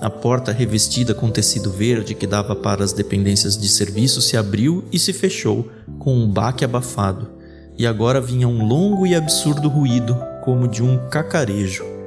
A 0.00 0.10
porta 0.10 0.52
revestida 0.52 1.14
com 1.14 1.30
tecido 1.30 1.70
verde 1.70 2.14
que 2.14 2.26
dava 2.26 2.54
para 2.54 2.84
as 2.84 2.92
dependências 2.92 3.56
de 3.56 3.68
serviço 3.68 4.20
se 4.20 4.36
abriu 4.36 4.84
e 4.92 4.98
se 4.98 5.12
fechou 5.12 5.68
com 5.98 6.14
um 6.14 6.28
baque 6.28 6.64
abafado, 6.64 7.30
e 7.76 7.86
agora 7.86 8.20
vinha 8.20 8.48
um 8.48 8.66
longo 8.66 9.06
e 9.06 9.14
absurdo 9.14 9.68
ruído, 9.68 10.16
como 10.44 10.68
de 10.68 10.82
um 10.82 11.08
cacarejo 11.08 11.98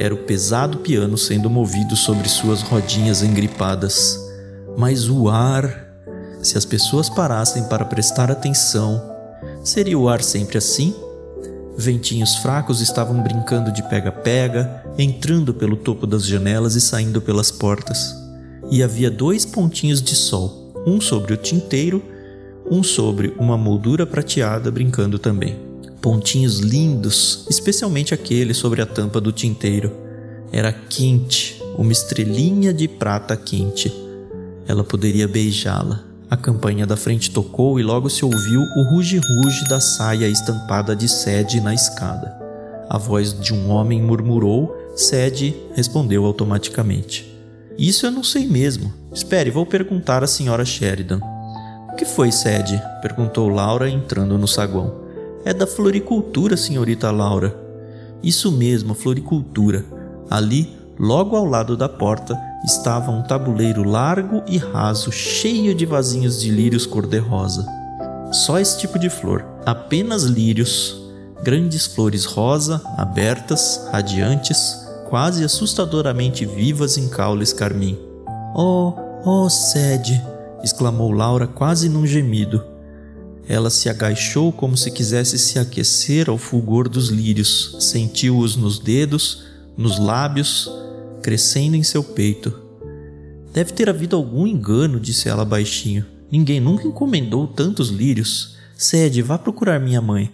era 0.00 0.14
o 0.14 0.18
pesado 0.24 0.78
piano 0.78 1.18
sendo 1.18 1.50
movido 1.50 1.94
sobre 1.94 2.26
suas 2.26 2.62
rodinhas 2.62 3.22
engripadas. 3.22 4.18
Mas 4.74 5.10
o 5.10 5.28
ar. 5.28 5.89
Se 6.42 6.56
as 6.56 6.64
pessoas 6.64 7.08
parassem 7.08 7.64
para 7.64 7.84
prestar 7.84 8.30
atenção, 8.30 9.02
seria 9.62 9.98
o 9.98 10.08
ar 10.08 10.22
sempre 10.22 10.58
assim? 10.58 10.94
Ventinhos 11.76 12.36
fracos 12.36 12.80
estavam 12.80 13.22
brincando 13.22 13.72
de 13.72 13.82
pega-pega, 13.82 14.84
entrando 14.98 15.54
pelo 15.54 15.76
topo 15.76 16.06
das 16.06 16.26
janelas 16.26 16.74
e 16.74 16.80
saindo 16.80 17.20
pelas 17.20 17.50
portas. 17.50 18.14
E 18.70 18.82
havia 18.82 19.10
dois 19.10 19.44
pontinhos 19.44 20.02
de 20.02 20.14
sol, 20.14 20.72
um 20.86 21.00
sobre 21.00 21.32
o 21.32 21.36
tinteiro, 21.36 22.02
um 22.70 22.82
sobre 22.82 23.34
uma 23.38 23.56
moldura 23.56 24.06
prateada 24.06 24.70
brincando 24.70 25.18
também 25.18 25.70
pontinhos 26.00 26.60
lindos, 26.60 27.46
especialmente 27.48 28.14
aquele 28.14 28.54
sobre 28.54 28.80
a 28.80 28.86
tampa 28.86 29.20
do 29.20 29.32
tinteiro. 29.32 29.92
Era 30.52 30.72
quente, 30.72 31.62
uma 31.76 31.92
estrelinha 31.92 32.72
de 32.72 32.88
prata 32.88 33.36
quente. 33.36 33.92
Ela 34.66 34.82
poderia 34.82 35.28
beijá-la. 35.28 36.09
A 36.30 36.36
campanha 36.36 36.86
da 36.86 36.96
frente 36.96 37.30
tocou 37.32 37.80
e 37.80 37.82
logo 37.82 38.08
se 38.08 38.24
ouviu 38.24 38.60
o 38.60 38.82
ruge-ruge 38.84 39.68
da 39.68 39.80
saia 39.80 40.28
estampada 40.28 40.94
de 40.94 41.08
sede 41.08 41.60
na 41.60 41.74
escada. 41.74 42.38
A 42.88 42.96
voz 42.96 43.38
de 43.38 43.52
um 43.52 43.68
homem 43.70 44.00
murmurou, 44.00 44.76
Sede 44.96 45.56
respondeu 45.74 46.24
automaticamente. 46.24 47.32
Isso 47.78 48.06
eu 48.06 48.10
não 48.10 48.22
sei 48.22 48.46
mesmo. 48.46 48.92
Espere, 49.12 49.50
vou 49.50 49.64
perguntar 49.64 50.22
à 50.22 50.26
senhora 50.26 50.64
Sheridan. 50.64 51.20
O 51.92 51.96
que 51.96 52.04
foi, 52.04 52.30
Sede? 52.30 52.80
perguntou 53.00 53.48
Laura 53.48 53.88
entrando 53.88 54.36
no 54.36 54.46
saguão. 54.46 55.00
É 55.44 55.54
da 55.54 55.66
floricultura, 55.66 56.56
senhorita 56.56 57.10
Laura. 57.10 57.56
Isso 58.22 58.52
mesmo, 58.52 58.94
floricultura. 58.94 59.84
Ali, 60.28 60.76
logo 60.98 61.34
ao 61.34 61.44
lado 61.44 61.76
da 61.76 61.88
porta, 61.88 62.38
estava 62.64 63.10
um 63.10 63.22
tabuleiro 63.22 63.82
largo 63.82 64.42
e 64.46 64.58
raso, 64.58 65.10
cheio 65.10 65.74
de 65.74 65.86
vasinhos 65.86 66.40
de 66.40 66.50
lírios 66.50 66.86
cor-de-rosa. 66.86 67.66
Só 68.32 68.58
esse 68.58 68.78
tipo 68.78 68.98
de 68.98 69.08
flor, 69.08 69.44
apenas 69.64 70.24
lírios, 70.24 71.00
grandes 71.42 71.86
flores 71.86 72.24
rosa, 72.24 72.80
abertas, 72.96 73.88
radiantes, 73.90 74.86
quase 75.08 75.42
assustadoramente 75.44 76.44
vivas 76.44 76.96
em 76.96 77.08
caules 77.08 77.52
carmim. 77.52 77.98
Oh, 78.54 78.94
oh, 79.24 79.48
sede! 79.48 80.22
exclamou 80.62 81.10
Laura 81.10 81.46
quase 81.46 81.88
num 81.88 82.06
gemido. 82.06 82.62
Ela 83.48 83.70
se 83.70 83.88
agachou 83.88 84.52
como 84.52 84.76
se 84.76 84.90
quisesse 84.90 85.38
se 85.38 85.58
aquecer 85.58 86.30
ao 86.30 86.38
fulgor 86.38 86.88
dos 86.88 87.08
lírios, 87.08 87.76
sentiu-os 87.80 88.54
nos 88.54 88.78
dedos, 88.78 89.44
nos 89.76 89.98
lábios, 89.98 90.70
crescendo 91.22 91.76
em 91.76 91.82
seu 91.82 92.02
peito. 92.02 92.52
Deve 93.52 93.72
ter 93.72 93.88
havido 93.88 94.16
algum 94.16 94.46
engano, 94.46 95.00
disse 95.00 95.28
ela 95.28 95.44
baixinho. 95.44 96.06
Ninguém 96.30 96.60
nunca 96.60 96.86
encomendou 96.86 97.46
tantos 97.46 97.88
lírios. 97.88 98.56
Cede, 98.76 99.22
vá 99.22 99.36
procurar 99.36 99.80
minha 99.80 100.00
mãe. 100.00 100.30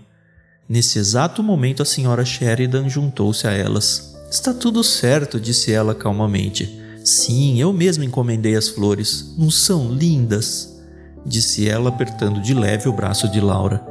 Nesse 0.68 0.98
exato 0.98 1.42
momento, 1.42 1.82
a 1.82 1.86
senhora 1.86 2.24
Sheridan 2.24 2.88
juntou-se 2.88 3.46
a 3.46 3.52
elas. 3.52 4.14
Está 4.30 4.52
tudo 4.52 4.82
certo, 4.82 5.40
disse 5.40 5.72
ela 5.72 5.94
calmamente. 5.94 6.80
Sim, 7.04 7.60
eu 7.60 7.72
mesma 7.72 8.04
encomendei 8.04 8.56
as 8.56 8.68
flores. 8.68 9.34
Não 9.38 9.50
são 9.50 9.90
lindas? 9.92 10.76
disse 11.24 11.68
ela 11.68 11.88
apertando 11.88 12.40
de 12.40 12.54
leve 12.54 12.88
o 12.88 12.92
braço 12.92 13.28
de 13.28 13.40
Laura. 13.40 13.84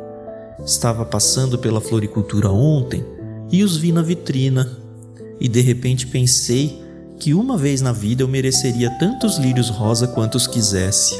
Estava 0.66 1.06
passando 1.06 1.58
pela 1.58 1.82
floricultura 1.82 2.50
ontem 2.50 3.06
e 3.52 3.64
os 3.64 3.75
vi 3.75 3.92
na 3.92 4.02
vitrina, 4.02 4.78
e 5.40 5.48
de 5.48 5.60
repente 5.60 6.08
pensei 6.08 6.82
que 7.19 7.34
uma 7.34 7.57
vez 7.57 7.81
na 7.81 7.91
vida 7.91 8.24
eu 8.24 8.27
mereceria 8.27 8.89
tantos 9.00 9.38
lírios 9.38 9.69
rosa 9.69 10.07
quantos 10.07 10.48
quisesse. 10.48 11.15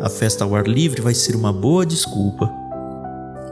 A 0.00 0.08
festa 0.08 0.44
ao 0.44 0.54
ar 0.54 0.66
livre 0.66 1.00
vai 1.00 1.14
ser 1.14 1.34
uma 1.34 1.52
boa 1.52 1.84
desculpa. 1.84 2.50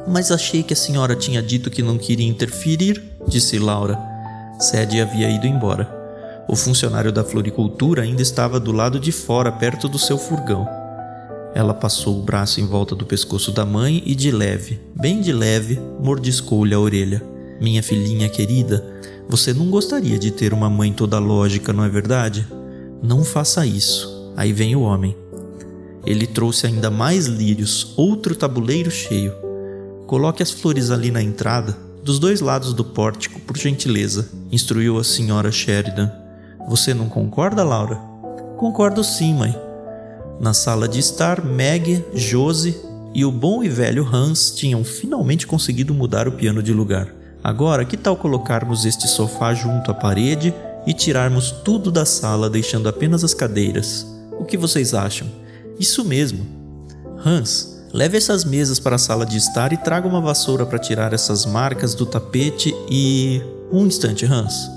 Mas 0.07 0.31
achei 0.31 0.63
que 0.63 0.73
a 0.73 0.77
senhora 0.77 1.17
tinha 1.17 1.43
dito 1.43 1.71
que 1.71 1.83
não 1.83 1.99
queria 1.99 2.27
interferir, 2.27 3.03
disse 3.27 3.59
Laura. 3.59 3.99
Sede 4.59 5.01
havia 5.01 5.29
ido 5.29 5.47
embora. 5.47 5.95
O 6.49 6.55
funcionário 6.55 7.11
da 7.11 7.25
floricultura 7.25 8.03
ainda 8.03 8.23
estava 8.23 8.61
do 8.61 8.71
lado 8.71 9.01
de 9.01 9.11
fora, 9.11 9.51
perto 9.51 9.89
do 9.89 9.99
seu 9.99 10.17
furgão. 10.17 10.67
Ela 11.55 11.75
passou 11.75 12.19
o 12.19 12.23
braço 12.23 12.61
em 12.61 12.67
volta 12.67 12.95
do 12.95 13.05
pescoço 13.05 13.51
da 13.51 13.65
mãe 13.65 14.03
e 14.07 14.15
de 14.15 14.31
leve, 14.31 14.79
bem 14.95 15.21
de 15.21 15.33
leve, 15.33 15.81
mordiscou-lhe 16.01 16.75
a 16.75 16.79
orelha. 16.79 17.23
Minha 17.61 17.83
filhinha 17.83 18.29
querida, 18.29 18.85
você 19.29 19.53
não 19.53 19.71
gostaria 19.71 20.19
de 20.19 20.31
ter 20.31 20.53
uma 20.53 20.71
mãe 20.71 20.93
toda 20.93 21.19
lógica, 21.19 21.73
não 21.73 21.85
é 21.85 21.89
verdade? 21.89 22.47
Não 23.03 23.25
faça 23.25 23.67
isso. 23.67 24.33
Aí 24.37 24.53
vem 24.53 24.77
o 24.77 24.83
homem. 24.83 25.17
Ele 26.05 26.27
trouxe 26.27 26.67
ainda 26.67 26.91
mais 26.91 27.27
lírios, 27.27 27.93
outro 27.97 28.37
tabuleiro 28.37 28.91
cheio. 28.91 29.33
Coloque 30.07 30.43
as 30.43 30.53
flores 30.53 30.93
ali 30.93 31.11
na 31.11 31.21
entrada, 31.21 31.77
dos 32.05 32.21
dois 32.21 32.41
lados 32.41 32.73
do 32.73 32.85
pórtico, 32.85 33.41
por 33.41 33.57
gentileza, 33.57 34.29
instruiu 34.53 34.97
a 34.97 35.03
senhora 35.03 35.51
Sheridan. 35.51 36.13
Você 36.69 36.95
não 36.95 37.09
concorda, 37.09 37.65
Laura? 37.65 37.97
Concordo 38.57 39.03
sim, 39.03 39.35
mãe. 39.35 39.55
Na 40.39 40.55
sala 40.55 40.87
de 40.87 41.01
estar, 41.01 41.45
Meg, 41.45 42.05
Josie 42.15 42.77
e 43.13 43.25
o 43.25 43.33
bom 43.33 43.65
e 43.65 43.69
velho 43.69 44.07
Hans 44.07 44.53
tinham 44.53 44.85
finalmente 44.85 45.47
conseguido 45.47 45.93
mudar 45.93 46.29
o 46.29 46.33
piano 46.33 46.63
de 46.63 46.73
lugar. 46.73 47.16
Agora, 47.47 47.85
que 47.85 47.97
tal 47.97 48.17
colocarmos 48.17 48.85
este 48.85 49.07
sofá 49.07 49.55
junto 49.55 49.89
à 49.89 49.95
parede 49.95 50.53
e 50.85 50.93
tirarmos 50.93 51.53
tudo 51.53 51.93
da 51.93 52.05
sala, 52.05 52.51
deixando 52.51 52.89
apenas 52.89 53.23
as 53.23 53.35
cadeiras? 53.35 54.05
O 54.33 54.45
que 54.45 54.57
vocês 54.57 54.93
acham? 54.93 55.29
Isso 55.79 56.05
mesmo. 56.05 56.45
Hans, 57.25 57.85
leve 57.93 58.17
essas 58.17 58.45
mesas 58.45 58.81
para 58.81 58.97
a 58.97 58.99
sala 58.99 59.25
de 59.25 59.37
estar 59.37 59.73
e 59.73 59.77
traga 59.77 60.09
uma 60.09 60.21
vassoura 60.21 60.67
para 60.67 60.81
tirar 60.81 61.13
essas 61.13 61.47
marcas 61.47 61.95
do 61.95 62.05
tapete 62.05 62.75
e. 62.91 63.41
Um 63.71 63.87
instante, 63.87 64.27
Hans. 64.27 64.69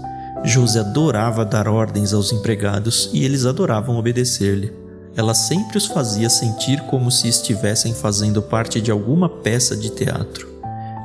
José 0.43 0.81
adorava 0.81 1.43
dar 1.43 1.67
ordens 1.67 2.13
aos 2.13 2.31
empregados 2.31 3.09
e 3.11 3.25
eles 3.25 3.47
adoravam 3.47 3.97
obedecer-lhe. 3.97 4.71
Ela 5.15 5.33
sempre 5.33 5.75
os 5.75 5.87
fazia 5.87 6.29
sentir 6.29 6.81
como 6.81 7.09
se 7.09 7.27
estivessem 7.27 7.95
fazendo 7.95 8.43
parte 8.43 8.79
de 8.79 8.91
alguma 8.91 9.27
peça 9.27 9.75
de 9.75 9.89
teatro. 9.89 10.48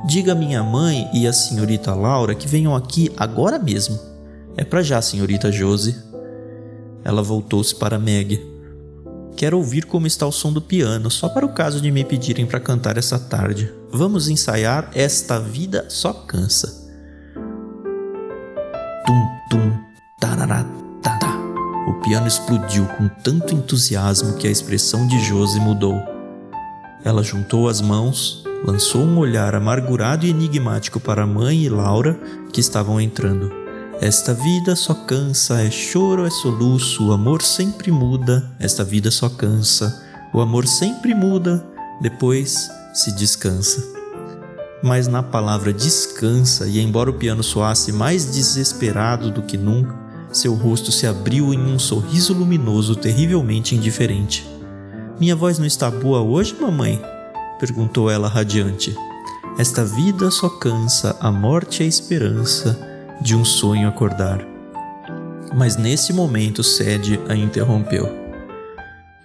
Diga 0.07 0.33
à 0.33 0.35
minha 0.35 0.61
mãe 0.61 1.09
e 1.11 1.25
à 1.25 1.33
senhorita 1.33 1.95
Laura 1.95 2.35
que 2.35 2.47
venham 2.47 2.75
aqui 2.75 3.11
agora 3.17 3.57
mesmo. 3.57 3.99
É 4.55 4.63
para 4.63 4.83
já, 4.83 5.01
senhorita 5.01 5.51
Josie. 5.51 5.95
Ela 7.03 7.23
voltou-se 7.23 7.73
para 7.73 7.97
Meg. 7.97 8.39
Quero 9.35 9.57
ouvir 9.57 9.85
como 9.85 10.05
está 10.05 10.25
o 10.27 10.31
som 10.31 10.53
do 10.53 10.61
piano, 10.61 11.09
só 11.09 11.27
para 11.27 11.45
o 11.45 11.53
caso 11.53 11.81
de 11.81 11.91
me 11.91 12.05
pedirem 12.05 12.45
para 12.45 12.59
cantar 12.59 12.97
essa 12.97 13.17
tarde. 13.17 13.73
Vamos 13.91 14.29
ensaiar 14.29 14.91
Esta 14.93 15.39
Vida 15.39 15.87
Só 15.89 16.13
Cansa. 16.13 16.85
Tum, 19.05 19.27
tum, 19.49 19.77
tarará, 20.19 20.63
tá, 21.01 21.17
O 21.89 21.93
piano 22.01 22.27
explodiu 22.27 22.85
com 22.97 23.09
tanto 23.23 23.55
entusiasmo 23.55 24.37
que 24.37 24.47
a 24.47 24.51
expressão 24.51 25.07
de 25.07 25.19
Josie 25.19 25.59
mudou. 25.59 25.99
Ela 27.03 27.23
juntou 27.23 27.67
as 27.67 27.81
mãos, 27.81 28.43
lançou 28.65 29.01
um 29.01 29.17
olhar 29.17 29.53
amargurado 29.53 30.25
e 30.25 30.29
enigmático 30.29 30.99
para 30.99 31.23
a 31.23 31.27
mãe 31.27 31.63
e 31.63 31.69
Laura, 31.69 32.19
que 32.51 32.59
estavam 32.59 32.99
entrando. 32.99 33.51
Esta 34.01 34.33
vida 34.33 34.75
só 34.75 34.93
cansa, 34.93 35.61
é 35.61 35.69
choro, 35.69 36.25
é 36.25 36.29
soluço, 36.29 37.07
o 37.07 37.13
amor 37.13 37.41
sempre 37.41 37.91
muda, 37.91 38.51
esta 38.59 38.83
vida 38.83 39.11
só 39.11 39.29
cansa, 39.29 40.03
o 40.33 40.41
amor 40.41 40.67
sempre 40.67 41.13
muda, 41.13 41.65
depois 42.01 42.69
se 42.93 43.15
descansa 43.15 43.95
mas 44.85 45.07
na 45.07 45.23
palavra 45.23 45.73
descansa, 45.73 46.67
e 46.67 46.79
embora 46.79 47.09
o 47.09 47.13
piano 47.13 47.41
soasse 47.41 47.91
mais 47.91 48.31
desesperado 48.31 49.31
do 49.31 49.41
que 49.41 49.57
nunca, 49.57 49.95
seu 50.31 50.53
rosto 50.53 50.91
se 50.91 51.07
abriu 51.07 51.51
em 51.51 51.59
um 51.59 51.79
sorriso 51.79 52.33
luminoso 52.33 52.95
terrivelmente 52.95 53.73
indiferente. 53.73 54.45
Minha 55.19 55.35
voz 55.35 55.57
não 55.57 55.65
está 55.65 55.89
boa 55.89 56.21
hoje, 56.21 56.55
mamãe? 56.61 57.01
Perguntou 57.59 58.09
ela 58.09 58.27
radiante. 58.27 58.95
Esta 59.57 59.85
vida 59.85 60.29
só 60.29 60.49
cansa, 60.49 61.15
a 61.19 61.31
morte 61.31 61.81
é 61.81 61.85
a 61.85 61.89
esperança 61.89 62.77
de 63.21 63.35
um 63.35 63.45
sonho 63.45 63.87
acordar. 63.87 64.45
Mas 65.55 65.77
nesse 65.77 66.11
momento 66.11 66.63
Sede 66.63 67.19
a 67.29 67.35
interrompeu. 67.35 68.09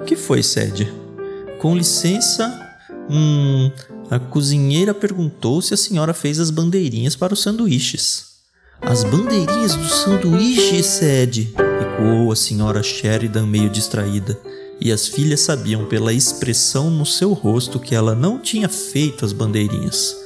Que 0.06 0.14
foi, 0.14 0.42
Sede? 0.42 0.92
Com 1.60 1.76
licença, 1.76 2.48
hum, 3.10 3.70
a 4.10 4.18
cozinheira 4.18 4.94
perguntou 4.94 5.60
se 5.60 5.74
a 5.74 5.76
senhora 5.76 6.14
fez 6.14 6.38
as 6.38 6.50
bandeirinhas 6.50 7.16
para 7.16 7.34
os 7.34 7.42
sanduíches. 7.42 8.30
As 8.80 9.04
bandeirinhas 9.04 9.74
do 9.74 9.88
sanduíche, 9.88 10.82
Sede! 10.82 11.52
ecoou 12.00 12.32
a 12.32 12.36
senhora 12.36 12.82
Sheridan 12.82 13.46
meio 13.46 13.68
distraída, 13.68 14.38
e 14.80 14.90
as 14.90 15.06
filhas 15.06 15.40
sabiam 15.40 15.84
pela 15.84 16.12
expressão 16.12 16.90
no 16.90 17.04
seu 17.04 17.32
rosto 17.32 17.78
que 17.78 17.94
ela 17.94 18.14
não 18.14 18.38
tinha 18.38 18.68
feito 18.68 19.24
as 19.24 19.32
bandeirinhas. 19.32 20.16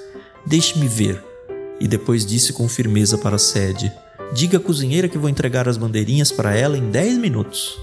Deixe-me 0.46 0.86
ver. 0.86 1.22
E 1.80 1.88
depois 1.88 2.24
disse 2.24 2.52
com 2.52 2.68
firmeza 2.68 3.18
para 3.18 3.36
Sede: 3.36 3.92
Diga 4.32 4.58
à 4.58 4.60
cozinheira 4.60 5.08
que 5.08 5.18
vou 5.18 5.28
entregar 5.28 5.68
as 5.68 5.76
bandeirinhas 5.76 6.30
para 6.30 6.54
ela 6.54 6.78
em 6.78 6.90
dez 6.90 7.18
minutos. 7.18 7.76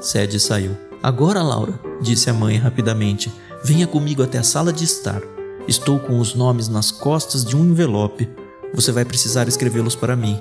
Sede 0.00 0.40
saiu. 0.40 0.76
Agora, 1.02 1.42
Laura, 1.42 1.78
disse 2.00 2.30
a 2.30 2.34
mãe 2.34 2.56
rapidamente, 2.56 3.30
venha 3.62 3.86
comigo 3.86 4.22
até 4.22 4.38
a 4.38 4.42
sala 4.42 4.72
de 4.72 4.84
estar. 4.84 5.20
Estou 5.68 5.98
com 5.98 6.18
os 6.18 6.34
nomes 6.34 6.68
nas 6.68 6.90
costas 6.90 7.44
de 7.44 7.56
um 7.56 7.64
envelope. 7.64 8.28
Você 8.74 8.90
vai 8.90 9.04
precisar 9.04 9.48
escrevê-los 9.48 9.94
para 9.94 10.16
mim. 10.16 10.40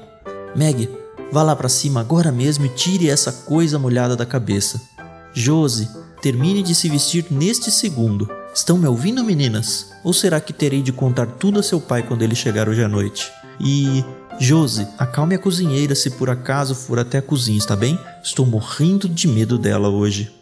Meg, 0.56 0.90
vá 1.32 1.44
lá 1.44 1.56
para 1.56 1.68
cima 1.68 2.00
agora 2.00 2.32
mesmo 2.32 2.66
e 2.66 2.70
tire 2.70 3.10
essa 3.10 3.32
coisa 3.32 3.78
molhada 3.78 4.16
da 4.16 4.26
cabeça. 4.26 4.95
Josie, 5.36 5.88
termine 6.22 6.64
de 6.64 6.74
se 6.74 6.90
vestir 6.90 7.26
neste 7.30 7.70
segundo. 7.70 8.28
Estão 8.54 8.78
me 8.78 8.88
ouvindo, 8.88 9.24
meninas? 9.24 9.92
Ou 10.04 10.14
será 10.14 10.40
que 10.40 10.54
terei 10.54 10.82
de 10.82 10.92
contar 10.92 11.28
tudo 11.28 11.60
a 11.60 11.64
seu 11.64 11.80
pai 11.80 12.02
quando 12.02 12.22
ele 12.22 12.34
chegar 12.34 12.68
hoje 12.68 12.84
à 12.84 12.88
noite? 12.88 13.32
E. 13.60 14.04
Josie, 14.40 14.88
acalme 14.98 15.36
a 15.36 15.40
cozinheira 15.40 15.96
se 15.96 16.10
por 16.10 16.30
acaso 16.30 16.76
for 16.76 17.00
até 17.00 17.20
a 17.20 17.22
cozinha, 17.22 17.58
está 17.58 17.76
bem? 17.76 17.98
Estou 18.24 18.46
morrendo 18.46 19.08
de 19.08 19.28
medo 19.28 19.58
dela 19.58 19.88
hoje. 19.88 20.34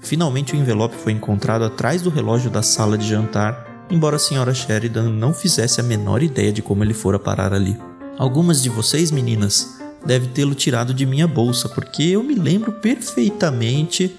Finalmente 0.00 0.54
o 0.54 0.56
envelope 0.56 0.94
foi 0.96 1.12
encontrado 1.12 1.64
atrás 1.64 2.02
do 2.02 2.10
relógio 2.10 2.50
da 2.50 2.62
sala 2.62 2.96
de 2.96 3.08
jantar 3.08 3.72
embora 3.92 4.16
a 4.16 4.18
senhora 4.18 4.54
Sheridan 4.54 5.10
não 5.10 5.34
fizesse 5.34 5.78
a 5.78 5.84
menor 5.84 6.22
ideia 6.22 6.50
de 6.50 6.62
como 6.62 6.82
ele 6.82 6.94
fora 6.94 7.18
parar 7.18 7.52
ali. 7.52 7.76
Algumas 8.16 8.62
de 8.62 8.70
vocês, 8.70 9.10
meninas, 9.10 9.78
devem 10.04 10.30
tê-lo 10.30 10.54
tirado 10.54 10.94
de 10.94 11.04
minha 11.04 11.28
bolsa, 11.28 11.68
porque 11.68 12.02
eu 12.02 12.22
me 12.22 12.34
lembro 12.34 12.72
perfeitamente. 12.72 14.16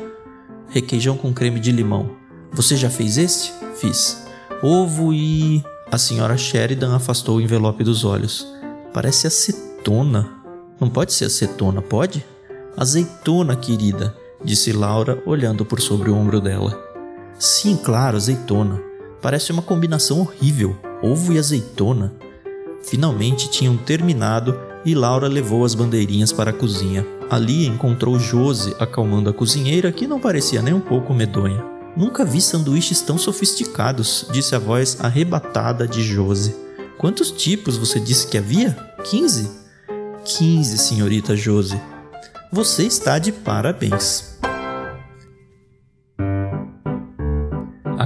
Requeijão 0.73 1.15
com 1.15 1.31
creme 1.31 1.59
de 1.59 1.71
limão. 1.71 2.15
Você 2.51 2.75
já 2.75 2.89
fez 2.89 3.19
este? 3.19 3.53
Fiz. 3.75 4.25
Ovo 4.63 5.13
e. 5.13 5.63
A 5.91 5.99
senhora 5.99 6.35
Sheridan 6.35 6.95
afastou 6.95 7.37
o 7.37 7.41
envelope 7.41 7.83
dos 7.83 8.03
olhos. 8.03 8.47
Parece 8.91 9.27
acetona. 9.27 10.27
Não 10.79 10.89
pode 10.89 11.13
ser 11.13 11.25
acetona, 11.25 11.79
pode? 11.79 12.25
Azeitona, 12.75 13.55
querida, 13.55 14.17
disse 14.43 14.71
Laura, 14.71 15.21
olhando 15.27 15.63
por 15.63 15.79
sobre 15.79 16.09
o 16.09 16.15
ombro 16.15 16.41
dela. 16.41 16.75
Sim, 17.37 17.77
claro, 17.77 18.17
azeitona. 18.17 18.81
Parece 19.21 19.51
uma 19.51 19.61
combinação 19.61 20.21
horrível, 20.21 20.75
ovo 21.03 21.33
e 21.33 21.37
azeitona. 21.37 22.11
Finalmente 22.81 23.47
tinham 23.51 23.77
terminado 23.77 24.59
e 24.83 24.95
Laura 24.95 25.27
levou 25.27 25.63
as 25.63 25.75
bandeirinhas 25.75 26.31
para 26.31 26.49
a 26.49 26.53
cozinha. 26.53 27.05
Ali 27.33 27.65
encontrou 27.65 28.19
Josie 28.19 28.75
acalmando 28.79 29.27
a 29.27 29.33
cozinheira 29.33 29.91
que 29.91 30.05
não 30.05 30.19
parecia 30.19 30.61
nem 30.61 30.71
um 30.71 30.79
pouco 30.79 31.15
medonha. 31.15 31.65
Nunca 31.97 32.23
vi 32.23 32.39
sanduíches 32.39 33.01
tão 33.01 33.17
sofisticados, 33.17 34.27
disse 34.31 34.53
a 34.53 34.59
voz 34.59 34.99
arrebatada 34.99 35.87
de 35.87 36.03
Josie. 36.03 36.55
Quantos 36.95 37.31
tipos 37.31 37.75
você 37.75 37.99
disse 37.99 38.27
que 38.27 38.37
havia? 38.37 38.73
Quinze? 39.03 39.49
Quinze, 40.23 40.77
senhorita 40.77 41.35
Josie. 41.35 41.81
Você 42.51 42.83
está 42.83 43.17
de 43.17 43.31
parabéns. 43.31 44.33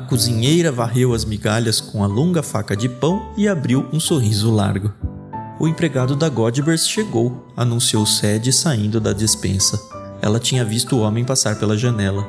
cozinheira 0.08 0.72
varreu 0.72 1.13
as 1.13 1.26
migalhas 1.26 1.82
com 1.82 2.02
a 2.04 2.08
longa 2.08 2.42
faca 2.42 2.76
de 2.76 2.88
pão 2.88 3.34
e 3.38 3.48
abriu 3.48 3.86
um 3.92 4.00
sorriso 4.00 4.50
largo. 4.50 5.07
O 5.60 5.67
empregado 5.67 6.15
da 6.15 6.30
Godbers 6.30 6.88
chegou, 6.88 7.43
anunciou 7.56 8.06
Sede 8.06 8.54
saindo 8.54 9.00
da 9.00 9.12
despensa. 9.12 9.82
Ela 10.22 10.39
tinha 10.39 10.63
visto 10.63 10.96
o 10.96 11.00
homem 11.00 11.26
passar 11.26 11.58
pela 11.58 11.76
janela. 11.76 12.28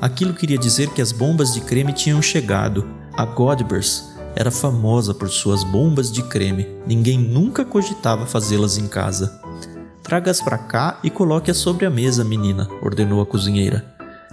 Aquilo 0.00 0.32
queria 0.32 0.56
dizer 0.56 0.88
que 0.90 1.02
as 1.02 1.12
bombas 1.12 1.52
de 1.52 1.60
creme 1.60 1.92
tinham 1.92 2.22
chegado. 2.22 2.88
A 3.12 3.26
Godbers 3.26 4.10
era 4.34 4.50
famosa 4.50 5.12
por 5.12 5.28
suas 5.28 5.62
bombas 5.62 6.10
de 6.10 6.22
creme. 6.22 6.66
Ninguém 6.86 7.18
nunca 7.18 7.66
cogitava 7.66 8.24
fazê-las 8.24 8.78
em 8.78 8.88
casa. 8.88 9.38
Traga-as 10.02 10.40
para 10.40 10.56
cá 10.56 10.98
e 11.04 11.10
coloque-as 11.10 11.58
sobre 11.58 11.84
a 11.84 11.90
mesa, 11.90 12.24
menina, 12.24 12.66
ordenou 12.82 13.20
a 13.20 13.26
cozinheira. 13.26 13.84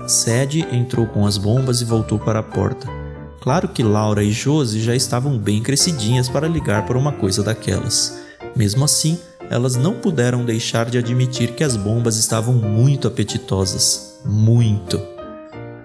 Sede 0.07 0.65
entrou 0.71 1.05
com 1.05 1.27
as 1.27 1.37
bombas 1.37 1.81
e 1.81 1.85
voltou 1.85 2.17
para 2.17 2.39
a 2.39 2.43
porta. 2.43 2.98
Claro 3.41 3.69
que 3.69 3.83
Laura 3.83 4.23
e 4.23 4.31
Josie 4.31 4.81
já 4.81 4.95
estavam 4.95 5.37
bem 5.37 5.61
crescidinhas 5.61 6.27
para 6.27 6.47
ligar 6.47 6.85
por 6.85 6.97
uma 6.97 7.11
coisa 7.11 7.41
daquelas. 7.41 8.19
Mesmo 8.55 8.83
assim, 8.83 9.17
elas 9.49 9.75
não 9.75 9.95
puderam 9.95 10.43
deixar 10.43 10.89
de 10.89 10.97
admitir 10.97 11.53
que 11.53 11.63
as 11.63 11.77
bombas 11.77 12.17
estavam 12.17 12.53
muito 12.53 13.07
apetitosas. 13.07 14.19
Muito. 14.25 15.01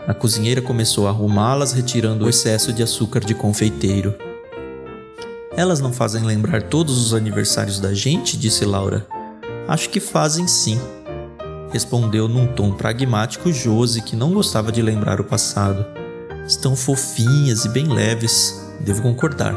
A 0.06 0.12
cozinheira 0.12 0.60
começou 0.60 1.06
a 1.06 1.10
arrumá-las, 1.10 1.72
retirando 1.72 2.26
o 2.26 2.28
excesso 2.28 2.72
de 2.72 2.82
açúcar 2.82 3.20
de 3.20 3.34
confeiteiro. 3.34 4.14
Elas 5.56 5.80
não 5.80 5.92
fazem 5.92 6.24
lembrar 6.24 6.62
todos 6.64 6.98
os 6.98 7.14
aniversários 7.14 7.78
da 7.78 7.94
gente? 7.94 8.36
disse 8.36 8.64
Laura. 8.64 9.06
Acho 9.68 9.88
que 9.88 10.00
fazem 10.00 10.46
sim, 10.46 10.78
respondeu 11.74 12.28
num 12.28 12.46
tom 12.46 12.72
pragmático 12.72 13.52
Josie, 13.52 14.02
que 14.02 14.14
não 14.14 14.32
gostava 14.32 14.70
de 14.70 14.82
lembrar 14.82 15.20
o 15.20 15.24
passado. 15.24 16.03
Estão 16.46 16.76
fofinhas 16.76 17.64
e 17.64 17.70
bem 17.70 17.88
leves, 17.88 18.62
devo 18.80 19.00
concordar. 19.00 19.54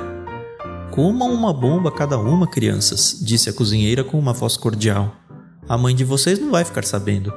Comam 0.89 1.33
uma 1.33 1.53
bomba 1.53 1.91
cada 1.91 2.17
uma, 2.17 2.47
crianças, 2.47 3.19
disse 3.21 3.49
a 3.49 3.53
cozinheira 3.53 4.05
com 4.05 4.17
uma 4.17 4.31
voz 4.31 4.55
cordial. 4.55 5.13
A 5.67 5.77
mãe 5.77 5.93
de 5.93 6.05
vocês 6.05 6.39
não 6.39 6.49
vai 6.49 6.63
ficar 6.63 6.85
sabendo. 6.85 7.33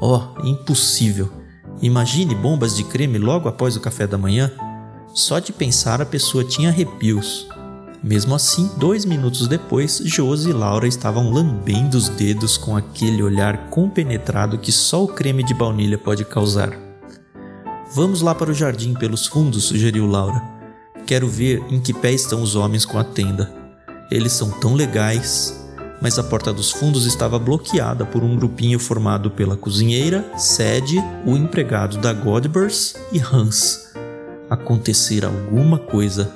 Oh, 0.00 0.20
impossível! 0.42 1.30
Imagine 1.80 2.34
bombas 2.34 2.76
de 2.76 2.82
creme 2.82 3.18
logo 3.18 3.48
após 3.48 3.76
o 3.76 3.80
café 3.80 4.04
da 4.04 4.18
manhã. 4.18 4.50
Só 5.14 5.38
de 5.38 5.52
pensar 5.52 6.02
a 6.02 6.06
pessoa 6.06 6.42
tinha 6.42 6.70
arrepios. 6.70 7.46
Mesmo 8.02 8.34
assim, 8.34 8.68
dois 8.78 9.04
minutos 9.04 9.46
depois, 9.46 10.02
Josi 10.04 10.50
e 10.50 10.52
Laura 10.52 10.88
estavam 10.88 11.30
lambendo 11.30 11.96
os 11.96 12.08
dedos 12.08 12.56
com 12.56 12.76
aquele 12.76 13.22
olhar 13.22 13.70
compenetrado 13.70 14.58
que 14.58 14.72
só 14.72 15.04
o 15.04 15.08
creme 15.08 15.44
de 15.44 15.54
baunilha 15.54 15.98
pode 15.98 16.24
causar. 16.24 16.87
Vamos 17.90 18.20
lá 18.20 18.34
para 18.34 18.50
o 18.50 18.54
jardim 18.54 18.92
pelos 18.94 19.26
fundos, 19.26 19.64
sugeriu 19.64 20.06
Laura. 20.06 20.42
Quero 21.06 21.26
ver 21.26 21.62
em 21.70 21.80
que 21.80 21.94
pé 21.94 22.12
estão 22.12 22.42
os 22.42 22.54
homens 22.54 22.84
com 22.84 22.98
a 22.98 23.04
tenda. 23.04 23.50
Eles 24.10 24.32
são 24.32 24.50
tão 24.50 24.74
legais. 24.74 25.66
Mas 26.00 26.16
a 26.16 26.22
porta 26.22 26.52
dos 26.52 26.70
fundos 26.70 27.06
estava 27.06 27.38
bloqueada 27.40 28.06
por 28.06 28.22
um 28.22 28.36
grupinho 28.36 28.78
formado 28.78 29.32
pela 29.32 29.56
cozinheira, 29.56 30.24
Sede, 30.36 31.02
o 31.26 31.36
empregado 31.36 31.98
da 31.98 32.12
Godbers 32.12 32.94
e 33.10 33.18
Hans. 33.18 33.88
Acontecer 34.48 35.24
alguma 35.24 35.76
coisa 35.76 36.32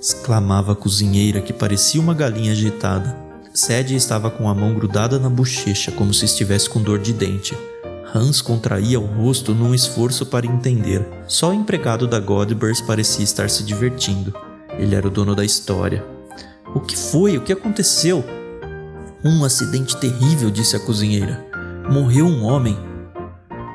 exclamava 0.00 0.72
a 0.72 0.76
cozinheira 0.76 1.40
que 1.40 1.52
parecia 1.52 2.00
uma 2.00 2.14
galinha 2.14 2.52
agitada. 2.52 3.16
Sadie 3.52 3.96
estava 3.96 4.30
com 4.30 4.48
a 4.48 4.54
mão 4.54 4.74
grudada 4.74 5.18
na 5.18 5.28
bochecha, 5.28 5.92
como 5.92 6.12
se 6.12 6.24
estivesse 6.24 6.68
com 6.68 6.82
dor 6.82 6.98
de 6.98 7.12
dente. 7.12 7.56
Hans 8.14 8.40
contraía 8.40 9.00
o 9.00 9.06
rosto 9.06 9.52
num 9.52 9.74
esforço 9.74 10.24
para 10.24 10.46
entender. 10.46 11.04
Só 11.26 11.50
o 11.50 11.54
empregado 11.54 12.06
da 12.06 12.20
Godbers 12.20 12.80
parecia 12.80 13.24
estar 13.24 13.50
se 13.50 13.64
divertindo. 13.64 14.32
Ele 14.78 14.94
era 14.94 15.08
o 15.08 15.10
dono 15.10 15.34
da 15.34 15.44
história. 15.44 16.04
O 16.72 16.80
que 16.80 16.96
foi? 16.96 17.36
O 17.36 17.40
que 17.40 17.52
aconteceu? 17.52 18.24
Um 19.24 19.44
acidente 19.44 19.96
terrível, 19.96 20.48
disse 20.48 20.76
a 20.76 20.80
cozinheira. 20.80 21.44
Morreu 21.90 22.26
um 22.26 22.44
homem. 22.44 22.78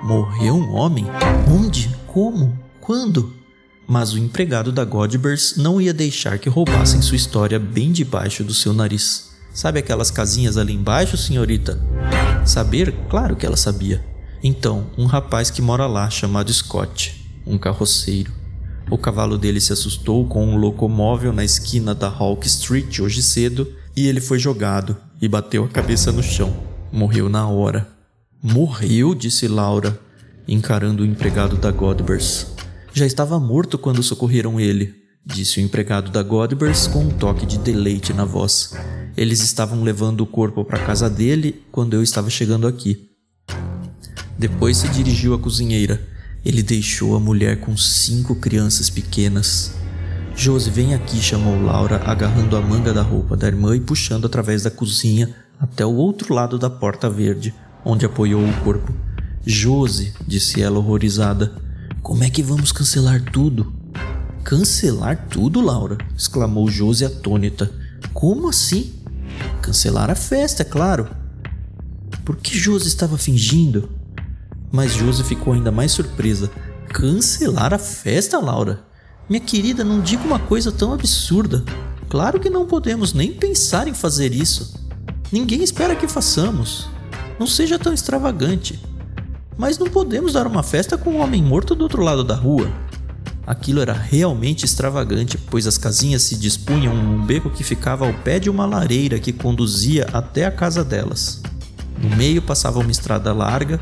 Morreu 0.03 0.55
um 0.55 0.73
homem? 0.73 1.05
Onde? 1.51 1.93
Como? 2.07 2.57
Quando? 2.79 3.39
mas 3.89 4.13
o 4.13 4.19
empregado 4.19 4.71
da 4.71 4.85
Godbers 4.85 5.55
não 5.57 5.81
ia 5.81 5.91
deixar 5.91 6.37
que 6.37 6.47
roubassem 6.47 7.01
sua 7.01 7.15
história 7.15 7.57
bem 7.57 7.91
debaixo 7.91 8.43
do 8.43 8.53
seu 8.53 8.71
nariz. 8.71 9.31
Sabe 9.51 9.79
aquelas 9.79 10.11
casinhas 10.11 10.57
ali 10.57 10.73
embaixo, 10.73 11.17
senhorita? 11.17 11.81
Saber? 12.45 12.93
Claro 13.09 13.35
que 13.35 13.47
ela 13.47 13.57
sabia. 13.57 14.05
Então, 14.43 14.87
um 14.97 15.05
rapaz 15.05 15.49
que 15.49 15.61
mora 15.61 15.85
lá, 15.85 16.09
chamado 16.09 16.53
Scott, 16.53 17.25
um 17.45 17.57
carroceiro. 17.57 18.31
O 18.89 18.97
cavalo 18.97 19.37
dele 19.37 19.59
se 19.59 19.73
assustou 19.73 20.25
com 20.27 20.45
um 20.45 20.57
locomóvel 20.57 21.31
na 21.33 21.43
esquina 21.43 21.93
da 21.93 22.07
Hawk 22.07 22.47
Street 22.47 22.99
hoje 22.99 23.21
cedo 23.21 23.67
e 23.95 24.07
ele 24.07 24.21
foi 24.21 24.39
jogado 24.39 24.97
e 25.21 25.27
bateu 25.27 25.63
a 25.63 25.67
cabeça 25.67 26.11
no 26.11 26.23
chão. 26.23 26.55
Morreu 26.91 27.29
na 27.29 27.47
hora. 27.47 27.87
Morreu? 28.41 29.13
disse 29.13 29.47
Laura, 29.47 29.99
encarando 30.47 31.03
o 31.03 31.05
empregado 31.05 31.57
da 31.57 31.69
Godbers. 31.69 32.47
Já 32.93 33.05
estava 33.05 33.39
morto 33.39 33.77
quando 33.77 34.01
socorreram 34.01 34.59
ele, 34.59 34.95
disse 35.25 35.59
o 35.59 35.63
empregado 35.63 36.09
da 36.09 36.23
Godbers 36.23 36.87
com 36.87 36.99
um 36.99 37.09
toque 37.09 37.45
de 37.45 37.59
deleite 37.59 38.13
na 38.13 38.25
voz. 38.25 38.73
Eles 39.15 39.41
estavam 39.41 39.83
levando 39.83 40.21
o 40.21 40.25
corpo 40.25 40.63
para 40.63 40.85
casa 40.85 41.09
dele 41.09 41.61
quando 41.71 41.93
eu 41.93 42.01
estava 42.01 42.29
chegando 42.29 42.65
aqui. 42.65 43.08
Depois 44.39 44.77
se 44.77 44.87
dirigiu 44.87 45.33
à 45.33 45.37
cozinheira. 45.37 46.01
Ele 46.45 46.63
deixou 46.63 47.13
a 47.13 47.19
mulher 47.19 47.59
com 47.59 47.75
cinco 47.75 48.33
crianças 48.33 48.89
pequenas. 48.89 49.75
Josi, 50.33 50.69
vem 50.69 50.93
aqui, 50.93 51.17
chamou 51.21 51.61
Laura, 51.61 52.01
agarrando 52.05 52.55
a 52.55 52.61
manga 52.61 52.93
da 52.93 53.01
roupa 53.01 53.35
da 53.35 53.47
irmã 53.47 53.75
e 53.75 53.81
puxando 53.81 54.25
através 54.25 54.63
da 54.63 54.71
cozinha 54.71 55.35
até 55.59 55.85
o 55.85 55.93
outro 55.93 56.33
lado 56.33 56.57
da 56.57 56.69
porta 56.69 57.09
verde, 57.09 57.53
onde 57.83 58.05
apoiou 58.05 58.41
o 58.41 58.61
corpo. 58.63 58.93
Josi, 59.45 60.13
disse 60.25 60.61
ela 60.61 60.79
horrorizada, 60.79 61.53
como 62.01 62.23
é 62.23 62.29
que 62.29 62.41
vamos 62.41 62.71
cancelar 62.71 63.21
tudo? 63.21 63.73
Cancelar 64.45 65.27
tudo, 65.29 65.59
Laura? 65.59 65.97
exclamou 66.15 66.71
Josi 66.71 67.03
atônita. 67.03 67.69
Como 68.13 68.47
assim? 68.47 68.93
Cancelar 69.61 70.09
a 70.09 70.15
festa, 70.15 70.61
é 70.61 70.65
claro. 70.65 71.09
Por 72.23 72.37
que 72.37 72.57
Josi 72.57 72.87
estava 72.87 73.17
fingindo? 73.17 73.98
Mas 74.71 74.93
Josi 74.93 75.23
ficou 75.23 75.53
ainda 75.53 75.71
mais 75.71 75.91
surpresa. 75.91 76.49
Cancelar 76.89 77.73
a 77.73 77.79
festa, 77.79 78.39
Laura? 78.39 78.83
Minha 79.29 79.41
querida, 79.41 79.83
não 79.83 80.01
diga 80.01 80.23
uma 80.23 80.39
coisa 80.39 80.71
tão 80.71 80.93
absurda. 80.93 81.63
Claro 82.07 82.39
que 82.39 82.49
não 82.49 82.65
podemos 82.65 83.13
nem 83.13 83.31
pensar 83.31 83.87
em 83.87 83.93
fazer 83.93 84.33
isso. 84.33 84.73
Ninguém 85.31 85.63
espera 85.63 85.95
que 85.95 86.07
façamos. 86.07 86.89
Não 87.39 87.45
seja 87.45 87.77
tão 87.77 87.93
extravagante. 87.93 88.79
Mas 89.57 89.77
não 89.77 89.87
podemos 89.87 90.33
dar 90.33 90.47
uma 90.47 90.63
festa 90.63 90.97
com 90.97 91.11
um 91.11 91.21
homem 91.21 91.43
morto 91.43 91.75
do 91.75 91.83
outro 91.83 92.01
lado 92.01 92.23
da 92.23 92.33
rua. 92.33 92.71
Aquilo 93.45 93.81
era 93.81 93.93
realmente 93.93 94.63
extravagante, 94.63 95.37
pois 95.37 95.65
as 95.65 95.77
casinhas 95.77 96.23
se 96.23 96.35
dispunham 96.35 96.95
num 96.95 97.25
beco 97.25 97.49
que 97.49 97.63
ficava 97.63 98.05
ao 98.07 98.13
pé 98.13 98.39
de 98.39 98.49
uma 98.49 98.65
lareira 98.65 99.19
que 99.19 99.33
conduzia 99.33 100.07
até 100.13 100.45
a 100.45 100.51
casa 100.51 100.83
delas. 100.83 101.41
No 102.01 102.15
meio 102.15 102.41
passava 102.41 102.79
uma 102.79 102.91
estrada 102.91 103.33
larga. 103.33 103.79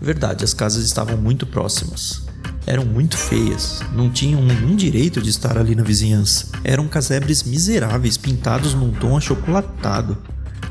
Verdade, 0.00 0.44
as 0.44 0.54
casas 0.54 0.84
estavam 0.84 1.16
muito 1.16 1.46
próximas. 1.46 2.22
Eram 2.66 2.84
muito 2.84 3.16
feias, 3.16 3.80
não 3.92 4.10
tinham 4.10 4.42
nenhum 4.42 4.74
direito 4.74 5.20
de 5.20 5.28
estar 5.28 5.58
ali 5.58 5.74
na 5.74 5.82
vizinhança. 5.82 6.48
Eram 6.64 6.88
casebres 6.88 7.42
miseráveis 7.42 8.16
pintados 8.16 8.72
num 8.72 8.90
tom 8.90 9.16
achocolatado. 9.16 10.16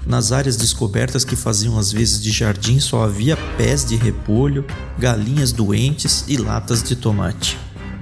Nas 0.05 0.31
áreas 0.31 0.57
descobertas 0.57 1.23
que 1.23 1.35
faziam 1.35 1.77
às 1.77 1.91
vezes 1.91 2.21
de 2.21 2.31
jardim 2.31 2.79
só 2.79 3.03
havia 3.03 3.37
pés 3.57 3.85
de 3.85 3.95
repolho, 3.95 4.65
galinhas 4.97 5.51
doentes 5.51 6.25
e 6.27 6.35
latas 6.35 6.81
de 6.81 6.95
tomate. 6.95 7.57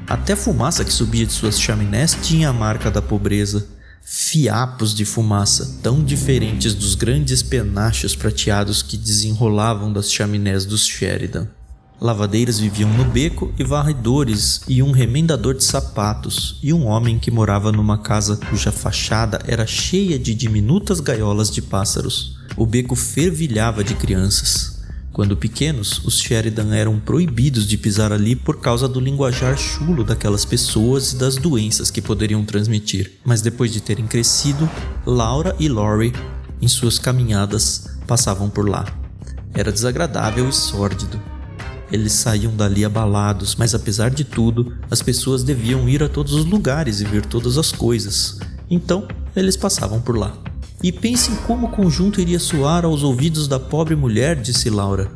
Até 0.07 0.33
a 0.33 0.37
fumaça 0.37 0.83
que 0.83 0.91
subia 0.91 1.25
de 1.25 1.33
suas 1.33 1.59
chaminés 1.59 2.17
tinha 2.21 2.49
a 2.49 2.53
marca 2.53 2.89
da 2.89 3.01
pobreza. 3.01 3.67
Fiapos 4.03 4.95
de 4.95 5.05
fumaça, 5.05 5.79
tão 5.83 6.03
diferentes 6.03 6.73
dos 6.73 6.95
grandes 6.95 7.43
penachos 7.43 8.15
prateados 8.15 8.81
que 8.81 8.97
desenrolavam 8.97 9.93
das 9.93 10.11
chaminés 10.11 10.65
dos 10.65 10.85
Sheridan. 10.87 11.47
Lavadeiras 11.99 12.59
viviam 12.59 12.91
no 12.91 13.05
beco 13.05 13.53
e 13.59 13.63
varredores 13.63 14.61
e 14.67 14.81
um 14.81 14.91
remendador 14.91 15.53
de 15.53 15.63
sapatos 15.63 16.57
e 16.63 16.73
um 16.73 16.87
homem 16.87 17.19
que 17.19 17.29
morava 17.29 17.71
numa 17.71 17.99
casa 17.99 18.37
cuja 18.49 18.71
fachada 18.71 19.39
era 19.45 19.67
cheia 19.67 20.17
de 20.17 20.33
diminutas 20.33 20.99
gaiolas 20.99 21.51
de 21.51 21.61
pássaros. 21.61 22.35
O 22.57 22.65
beco 22.65 22.95
fervilhava 22.95 23.83
de 23.83 23.93
crianças. 23.93 24.80
Quando 25.21 25.37
pequenos, 25.37 26.03
os 26.03 26.19
Sheridan 26.19 26.73
eram 26.73 26.99
proibidos 26.99 27.67
de 27.67 27.77
pisar 27.77 28.11
ali 28.11 28.35
por 28.35 28.59
causa 28.59 28.87
do 28.87 28.99
linguajar 28.99 29.55
chulo 29.55 30.03
daquelas 30.03 30.45
pessoas 30.45 31.11
e 31.11 31.15
das 31.15 31.35
doenças 31.35 31.91
que 31.91 32.01
poderiam 32.01 32.43
transmitir. 32.43 33.19
Mas 33.23 33.39
depois 33.39 33.71
de 33.71 33.81
terem 33.81 34.07
crescido, 34.07 34.67
Laura 35.05 35.55
e 35.59 35.69
Lori, 35.69 36.11
em 36.59 36.67
suas 36.67 36.97
caminhadas, 36.97 37.85
passavam 38.07 38.49
por 38.49 38.67
lá. 38.67 38.83
Era 39.53 39.71
desagradável 39.71 40.49
e 40.49 40.53
sórdido. 40.53 41.21
Eles 41.91 42.13
saíam 42.13 42.55
dali 42.55 42.83
abalados, 42.83 43.55
mas 43.55 43.75
apesar 43.75 44.09
de 44.09 44.23
tudo, 44.23 44.75
as 44.89 45.03
pessoas 45.03 45.43
deviam 45.43 45.87
ir 45.87 46.01
a 46.01 46.09
todos 46.09 46.33
os 46.33 46.45
lugares 46.45 46.99
e 46.99 47.05
ver 47.05 47.27
todas 47.27 47.59
as 47.59 47.71
coisas. 47.71 48.39
Então, 48.67 49.07
eles 49.35 49.55
passavam 49.55 50.01
por 50.01 50.17
lá. 50.17 50.35
E 50.83 50.91
pense 50.91 51.31
em 51.31 51.35
como 51.35 51.67
o 51.67 51.71
conjunto 51.71 52.19
iria 52.19 52.39
soar 52.39 52.85
aos 52.85 53.03
ouvidos 53.03 53.47
da 53.47 53.59
pobre 53.59 53.95
mulher, 53.95 54.35
disse 54.35 54.69
Laura. 54.69 55.11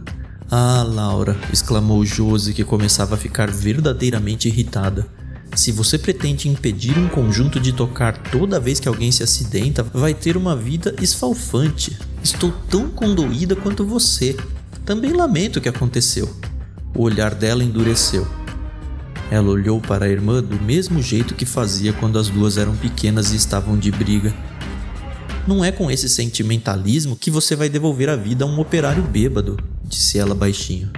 Ah, 0.52 0.84
Laura, 0.88 1.36
exclamou 1.52 2.06
Josie, 2.06 2.54
que 2.54 2.64
começava 2.64 3.16
a 3.16 3.18
ficar 3.18 3.50
verdadeiramente 3.50 4.48
irritada. 4.48 5.08
Se 5.56 5.72
você 5.72 5.98
pretende 5.98 6.50
impedir 6.50 6.98
um 7.00 7.08
conjunto 7.08 7.60
de 7.60 7.72
tocar 7.72 8.16
toda 8.18 8.60
vez 8.60 8.80
que 8.80 8.88
alguém 8.88 9.12
se 9.12 9.24
acidenta, 9.24 9.82
vai 9.82 10.14
ter 10.14 10.38
uma 10.38 10.56
vida 10.56 10.94
esfalfante. 11.02 11.98
Estou 12.22 12.52
tão 12.70 12.90
condoída 12.90 13.56
quanto 13.56 13.86
você. 13.86 14.38
Também 14.86 15.14
lamento 15.14 15.58
o 15.58 15.62
que 15.62 15.70
aconteceu. 15.70 16.30
O 16.94 17.02
olhar 17.04 17.34
dela 17.34 17.64
endureceu. 17.64 18.28
Ela 19.32 19.50
olhou 19.50 19.82
para 19.82 20.06
a 20.06 20.10
irmã 20.10 20.44
do 20.44 20.62
mesmo 20.62 21.02
jeito 21.02 21.34
que 21.34 21.46
fazia 21.46 21.94
quando 21.94 22.20
as 22.20 22.30
duas 22.30 22.58
eram 22.58 22.76
pequenas 22.76 23.32
e 23.32 23.36
estavam 23.36 23.78
de 23.78 23.92
briga. 23.92 24.34
Não 25.48 25.64
é 25.64 25.72
com 25.72 25.92
esse 25.92 26.10
sentimentalismo 26.10 27.16
que 27.16 27.30
você 27.30 27.56
vai 27.56 27.70
devolver 27.70 28.10
a 28.10 28.16
vida 28.16 28.44
a 28.44 28.48
um 28.48 28.60
operário 28.60 29.04
bêbado, 29.04 29.58
disse 29.84 30.18
ela 30.18 30.34
baixinho. 30.34 30.90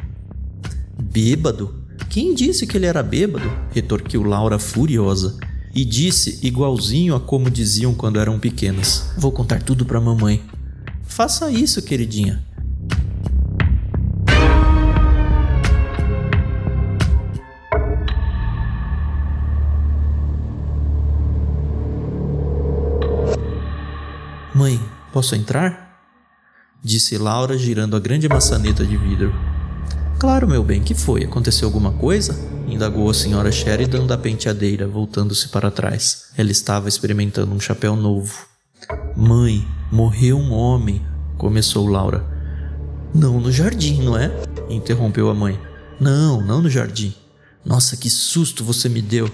Bêbado? 0.98 1.76
Quem 2.10 2.34
disse 2.34 2.66
que 2.66 2.78
ele 2.78 2.86
era 2.86 3.04
bêbado? 3.04 3.52
retorquiu 3.72 4.24
Laura 4.24 4.58
furiosa. 4.58 5.38
E 5.76 5.84
disse, 5.84 6.40
igualzinho 6.42 7.14
a 7.14 7.20
como 7.20 7.52
diziam 7.52 7.94
quando 7.94 8.20
eram 8.20 8.40
pequenas: 8.40 9.12
Vou 9.18 9.32
contar 9.32 9.62
tudo 9.62 9.86
para 9.86 10.02
mamãe. 10.02 10.42
Faça 11.04 11.52
isso, 11.52 11.82
queridinha. 11.82 12.44
Posso 25.18 25.36
entrar? 25.36 26.00
Disse 26.84 27.18
Laura, 27.18 27.58
girando 27.58 27.96
a 27.96 28.00
grande 28.00 28.30
maçaneta 28.30 28.86
de 28.86 28.96
vidro. 28.96 29.34
Claro, 30.20 30.48
meu 30.48 30.64
bem, 30.64 30.84
que 30.84 30.94
foi? 30.94 31.24
Aconteceu 31.24 31.68
alguma 31.68 31.92
coisa? 31.92 32.38
Indagou 32.68 33.10
a 33.10 33.16
senhora 33.16 33.52
Sheridan 33.52 34.06
da 34.06 34.16
penteadeira, 34.16 34.88
voltando-se 34.88 35.48
para 35.48 35.72
trás. 35.72 36.26
Ela 36.38 36.52
estava 36.52 36.88
experimentando 36.88 37.52
um 37.52 37.60
chapéu 37.60 37.96
novo. 37.96 38.46
Mãe, 39.16 39.68
morreu 39.92 40.38
um 40.38 40.54
homem, 40.54 41.04
começou 41.36 41.88
Laura. 41.88 42.24
Não 43.12 43.40
no 43.40 43.52
jardim, 43.52 44.04
não 44.04 44.16
é? 44.16 44.32
interrompeu 44.70 45.32
a 45.32 45.34
mãe. 45.34 45.60
Não, 46.00 46.42
não 46.42 46.62
no 46.62 46.70
jardim. 46.70 47.16
Nossa, 47.66 47.98
que 47.98 48.08
susto 48.08 48.64
você 48.64 48.88
me 48.88 49.02
deu, 49.02 49.28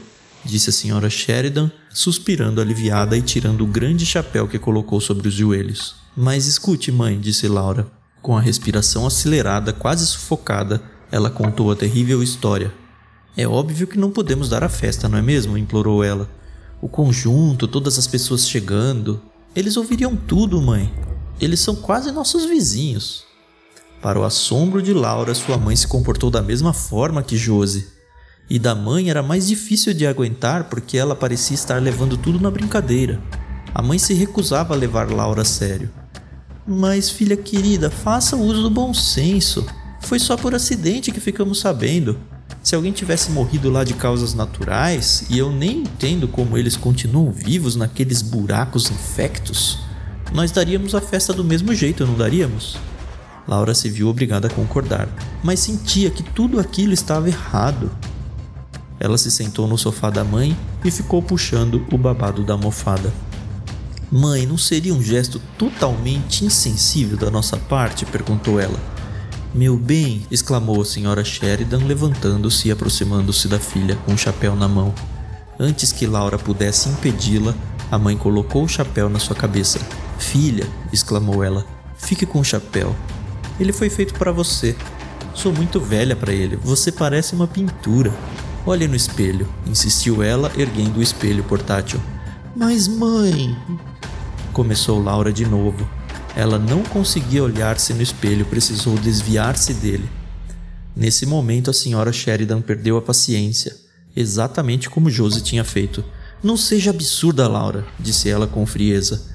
disse 0.46 0.70
a 0.70 0.74
senhora 0.74 1.10
Sheridan, 1.10 1.72
suspirando 1.90 2.62
aliviada 2.62 3.18
e 3.18 3.22
tirando 3.22 3.62
o 3.62 3.68
grande 3.68 4.06
chapéu 4.06 4.48
que 4.48 4.60
colocou 4.60 5.00
sobre 5.00 5.28
os 5.28 5.34
joelhos. 5.34 5.96
Mas 6.16 6.46
escute, 6.46 6.92
mãe, 6.92 7.20
disse 7.20 7.48
Laura. 7.48 7.88
Com 8.22 8.38
a 8.38 8.42
respiração 8.42 9.06
acelerada, 9.06 9.74
quase 9.74 10.06
sufocada, 10.06 10.82
ela 11.12 11.30
contou 11.30 11.72
a 11.72 11.76
terrível 11.76 12.24
história. 12.24 12.74
É 13.36 13.48
óbvio 13.48 13.88
que 13.88 13.98
não 13.98 14.12
podemos 14.12 14.48
dar 14.50 14.64
a 14.64 14.70
festa, 14.70 15.10
não 15.10 15.18
é 15.18 15.22
mesmo? 15.22 15.58
implorou 15.58 16.04
ela. 16.04 16.30
O 16.82 16.88
conjunto, 16.88 17.68
todas 17.68 17.98
as 17.98 18.08
pessoas 18.08 18.48
chegando. 18.48 19.22
Eles 19.56 19.78
ouviriam 19.78 20.16
tudo, 20.16 20.62
mãe. 20.62 20.94
Eles 21.40 21.60
são 21.60 21.76
quase 21.76 22.12
nossos 22.12 22.46
vizinhos. 22.46 23.24
Para 24.02 24.20
o 24.20 24.24
assombro 24.24 24.82
de 24.82 24.94
Laura, 24.94 25.34
sua 25.34 25.58
mãe 25.58 25.76
se 25.76 25.88
comportou 25.88 26.30
da 26.30 26.42
mesma 26.42 26.74
forma 26.74 27.24
que 27.24 27.38
Josie. 27.38 27.88
E 28.50 28.60
da 28.60 28.76
mãe 28.76 29.10
era 29.10 29.24
mais 29.24 29.48
difícil 29.48 29.94
de 29.94 30.06
aguentar 30.06 30.66
porque 30.66 30.98
ela 30.98 31.16
parecia 31.16 31.56
estar 31.56 31.82
levando 31.82 32.18
tudo 32.18 32.40
na 32.40 32.52
brincadeira. 32.52 33.22
A 33.74 33.82
mãe 33.82 33.98
se 33.98 34.14
recusava 34.14 34.74
a 34.74 34.78
levar 34.78 35.10
Laura 35.10 35.42
a 35.42 35.46
sério. 35.46 35.90
Mas, 36.66 37.10
filha 37.10 37.36
querida, 37.36 37.90
faça 37.90 38.36
uso 38.36 38.64
do 38.64 38.70
bom 38.70 38.94
senso. 38.94 39.66
Foi 40.02 40.20
só 40.20 40.38
por 40.38 40.54
acidente 40.54 41.12
que 41.12 41.20
ficamos 41.20 41.60
sabendo. 41.60 42.18
Se 42.62 42.76
alguém 42.76 42.92
tivesse 42.92 43.32
morrido 43.32 43.70
lá 43.70 43.84
de 43.84 43.94
causas 43.94 44.34
naturais, 44.34 45.26
e 45.30 45.38
eu 45.38 45.52
nem 45.52 45.80
entendo 45.80 46.28
como 46.28 46.58
eles 46.58 46.78
continuam 46.78 47.32
vivos 47.32 47.76
naqueles 47.76 48.22
buracos 48.22 48.90
infectos, 48.90 49.80
nós 50.34 50.52
daríamos 50.52 50.96
a 50.96 51.02
festa 51.02 51.34
do 51.34 51.44
mesmo 51.44 51.74
jeito, 51.74 52.06
não 52.06 52.16
daríamos? 52.16 52.78
Laura 53.48 53.74
se 53.74 53.90
viu 53.90 54.08
obrigada 54.08 54.48
a 54.48 54.52
concordar, 54.52 55.10
mas 55.44 55.60
sentia 55.60 56.10
que 56.10 56.24
tudo 56.24 56.60
aquilo 56.60 56.94
estava 56.94 57.28
errado. 57.28 57.92
Ela 59.04 59.18
se 59.18 59.30
sentou 59.30 59.68
no 59.68 59.78
sofá 59.78 60.10
da 60.10 60.24
mãe 60.24 60.58
e 60.82 60.90
ficou 60.90 61.22
puxando 61.22 61.86
o 61.92 61.98
babado 61.98 62.42
da 62.42 62.54
almofada. 62.54 63.14
Mãe, 64.10 64.46
não 64.46 64.58
seria 64.58 64.94
um 64.94 65.04
gesto 65.04 65.42
totalmente 65.58 66.46
insensível 66.46 67.18
da 67.18 67.30
nossa 67.30 67.58
parte? 67.58 68.06
perguntou 68.06 68.62
ela. 68.62 68.80
Meu 69.54 69.76
bem, 69.76 70.26
exclamou 70.32 70.82
a 70.82 70.86
senhora 70.86 71.22
Sheridan, 71.22 71.80
levantando-se 71.86 72.70
e 72.70 72.72
aproximando-se 72.72 73.50
da 73.50 73.60
filha 73.60 73.98
com 74.06 74.14
o 74.14 74.18
chapéu 74.18 74.56
na 74.56 74.70
mão. 74.70 74.94
Antes 75.60 75.92
que 75.92 76.08
Laura 76.08 76.40
pudesse 76.40 76.88
impedi-la, 76.88 77.54
a 77.92 78.00
mãe 78.00 78.16
colocou 78.16 78.64
o 78.64 78.70
chapéu 78.70 79.10
na 79.10 79.20
sua 79.20 79.36
cabeça. 79.36 79.80
Filha, 80.18 80.66
exclamou 80.94 81.44
ela, 81.44 81.66
fique 81.98 82.26
com 82.26 82.40
o 82.40 82.46
chapéu. 82.46 82.96
Ele 83.60 83.74
foi 83.74 83.90
feito 83.90 84.14
para 84.14 84.32
você. 84.32 84.78
Sou 85.34 85.52
muito 85.52 85.78
velha 85.78 86.16
para 86.16 86.32
ele. 86.32 86.56
Você 86.64 86.90
parece 86.90 87.36
uma 87.36 87.48
pintura. 87.48 88.14
Olhe 88.66 88.88
no 88.88 88.96
espelho, 88.96 89.48
insistiu 89.68 90.24
ela, 90.24 90.52
erguendo 90.58 91.00
o 91.00 91.04
espelho 91.04 91.44
portátil. 91.44 92.00
Mas, 92.56 92.88
mãe, 92.88 93.58
Começou 94.54 95.02
Laura 95.02 95.34
de 95.34 95.48
novo. 95.48 95.90
Ela 96.36 96.60
não 96.60 96.84
conseguia 96.84 97.44
olhar-se 97.44 97.92
no 97.92 98.04
espelho, 98.04 98.46
precisou 98.46 98.96
desviar-se 99.00 99.74
dele. 99.74 100.08
Nesse 100.96 101.26
momento, 101.26 101.72
a 101.72 101.74
senhora 101.74 102.14
Sheridan 102.14 102.62
perdeu 102.62 102.96
a 102.96 103.02
paciência, 103.02 103.76
exatamente 104.16 104.92
como 104.92 105.10
Josie 105.10 105.42
tinha 105.42 105.64
feito. 105.64 106.06
Não 106.44 106.56
seja 106.56 106.92
absurda, 106.92 107.48
Laura, 107.48 107.84
disse 108.00 108.30
ela 108.30 108.46
com 108.46 108.64
frieza. 108.64 109.26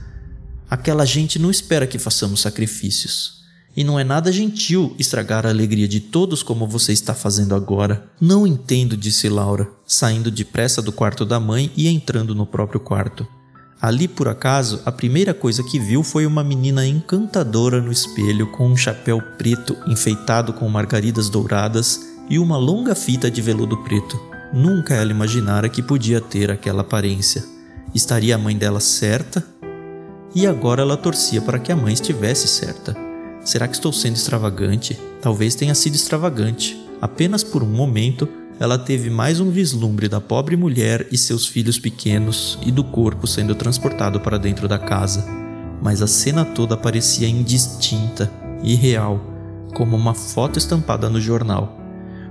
Aquela 0.70 1.04
gente 1.04 1.36
não 1.36 1.50
espera 1.50 1.86
que 1.86 1.98
façamos 1.98 2.40
sacrifícios. 2.40 3.37
E 3.78 3.84
não 3.84 3.96
é 3.96 4.02
nada 4.02 4.32
gentil 4.32 4.92
estragar 4.98 5.46
a 5.46 5.50
alegria 5.50 5.86
de 5.86 6.00
todos 6.00 6.42
como 6.42 6.66
você 6.66 6.92
está 6.92 7.14
fazendo 7.14 7.54
agora. 7.54 8.04
Não 8.20 8.44
entendo, 8.44 8.96
disse 8.96 9.28
Laura, 9.28 9.70
saindo 9.86 10.32
depressa 10.32 10.82
do 10.82 10.90
quarto 10.90 11.24
da 11.24 11.38
mãe 11.38 11.70
e 11.76 11.86
entrando 11.86 12.34
no 12.34 12.44
próprio 12.44 12.80
quarto. 12.80 13.24
Ali, 13.80 14.08
por 14.08 14.26
acaso, 14.26 14.82
a 14.84 14.90
primeira 14.90 15.32
coisa 15.32 15.62
que 15.62 15.78
viu 15.78 16.02
foi 16.02 16.26
uma 16.26 16.42
menina 16.42 16.84
encantadora 16.84 17.80
no 17.80 17.92
espelho 17.92 18.48
com 18.48 18.66
um 18.66 18.76
chapéu 18.76 19.22
preto 19.38 19.76
enfeitado 19.86 20.52
com 20.52 20.68
margaridas 20.68 21.30
douradas 21.30 22.00
e 22.28 22.36
uma 22.36 22.56
longa 22.58 22.96
fita 22.96 23.30
de 23.30 23.40
veludo 23.40 23.76
preto. 23.84 24.20
Nunca 24.52 24.92
ela 24.94 25.12
imaginara 25.12 25.68
que 25.68 25.84
podia 25.84 26.20
ter 26.20 26.50
aquela 26.50 26.80
aparência. 26.80 27.44
Estaria 27.94 28.34
a 28.34 28.38
mãe 28.38 28.58
dela 28.58 28.80
certa? 28.80 29.46
E 30.34 30.48
agora 30.48 30.82
ela 30.82 30.96
torcia 30.96 31.40
para 31.40 31.60
que 31.60 31.70
a 31.70 31.76
mãe 31.76 31.94
estivesse 31.94 32.48
certa. 32.48 33.06
Será 33.48 33.66
que 33.66 33.76
estou 33.76 33.90
sendo 33.94 34.16
extravagante? 34.16 35.00
Talvez 35.22 35.54
tenha 35.54 35.74
sido 35.74 35.94
extravagante. 35.94 36.78
Apenas 37.00 37.42
por 37.42 37.62
um 37.62 37.66
momento 37.66 38.28
ela 38.60 38.78
teve 38.78 39.08
mais 39.08 39.40
um 39.40 39.50
vislumbre 39.50 40.06
da 40.06 40.20
pobre 40.20 40.54
mulher 40.54 41.06
e 41.10 41.16
seus 41.16 41.46
filhos 41.46 41.78
pequenos 41.78 42.58
e 42.66 42.70
do 42.70 42.84
corpo 42.84 43.26
sendo 43.26 43.54
transportado 43.54 44.20
para 44.20 44.36
dentro 44.36 44.68
da 44.68 44.78
casa. 44.78 45.24
Mas 45.80 46.02
a 46.02 46.06
cena 46.06 46.44
toda 46.44 46.76
parecia 46.76 47.26
indistinta, 47.26 48.30
irreal, 48.62 49.18
como 49.74 49.96
uma 49.96 50.12
foto 50.12 50.58
estampada 50.58 51.08
no 51.08 51.18
jornal. 51.18 51.74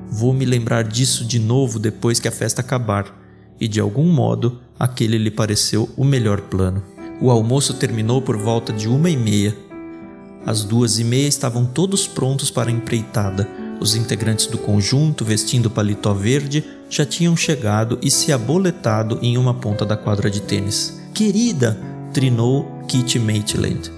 Vou 0.08 0.36
me 0.36 0.46
lembrar 0.46 0.84
disso 0.84 1.26
de 1.26 1.40
novo 1.40 1.80
depois 1.80 2.20
que 2.20 2.28
a 2.28 2.32
festa 2.32 2.62
acabar, 2.62 3.06
e 3.60 3.68
de 3.68 3.80
algum 3.80 4.06
modo 4.06 4.62
aquele 4.80 5.18
lhe 5.18 5.32
pareceu 5.32 5.90
o 5.98 6.06
melhor 6.06 6.42
plano. 6.42 6.84
O 7.20 7.32
almoço 7.32 7.74
terminou 7.74 8.22
por 8.22 8.38
volta 8.38 8.72
de 8.72 8.88
uma 8.88 9.10
e 9.10 9.18
meia. 9.18 9.66
Às 10.48 10.64
duas 10.64 10.98
e 10.98 11.04
meia 11.04 11.28
estavam 11.28 11.64
todos 11.64 12.08
prontos 12.08 12.50
para 12.50 12.70
a 12.70 12.74
empreitada 12.74 13.48
os 13.80 13.96
integrantes 13.96 14.48
do 14.48 14.58
conjunto, 14.58 15.24
vestindo 15.24 15.70
paletó 15.70 16.14
verde, 16.14 16.64
já 16.90 17.06
tinham 17.06 17.36
chegado 17.36 18.00
e 18.02 18.10
se 18.10 18.32
aboletado 18.32 19.20
em 19.22 19.38
uma 19.38 19.54
ponta 19.54 19.86
da 19.86 19.96
quadra 19.96 20.30
de 20.30 20.42
tênis. 20.42 21.00
Querida! 21.14 21.78
trinou 22.14 22.66
Kitty 22.88 23.20
Maitland. 23.20 23.92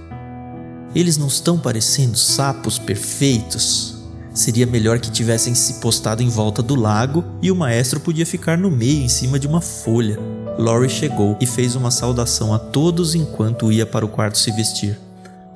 Eles 0.93 1.17
não 1.17 1.27
estão 1.27 1.57
parecendo 1.57 2.17
sapos 2.17 2.77
perfeitos? 2.77 3.97
Seria 4.33 4.65
melhor 4.65 4.99
que 4.99 5.11
tivessem 5.11 5.53
se 5.55 5.75
postado 5.75 6.23
em 6.23 6.29
volta 6.29 6.61
do 6.61 6.75
lago 6.75 7.23
e 7.41 7.51
o 7.51 7.55
maestro 7.55 7.99
podia 7.99 8.25
ficar 8.25 8.57
no 8.57 8.71
meio, 8.71 9.03
em 9.03 9.07
cima 9.07 9.39
de 9.39 9.47
uma 9.47 9.61
folha. 9.61 10.19
Laurie 10.57 10.89
chegou 10.89 11.37
e 11.39 11.45
fez 11.45 11.75
uma 11.75 11.91
saudação 11.91 12.53
a 12.53 12.59
todos 12.59 13.15
enquanto 13.15 13.71
ia 13.71 13.85
para 13.85 14.05
o 14.05 14.09
quarto 14.09 14.37
se 14.37 14.51
vestir. 14.51 14.99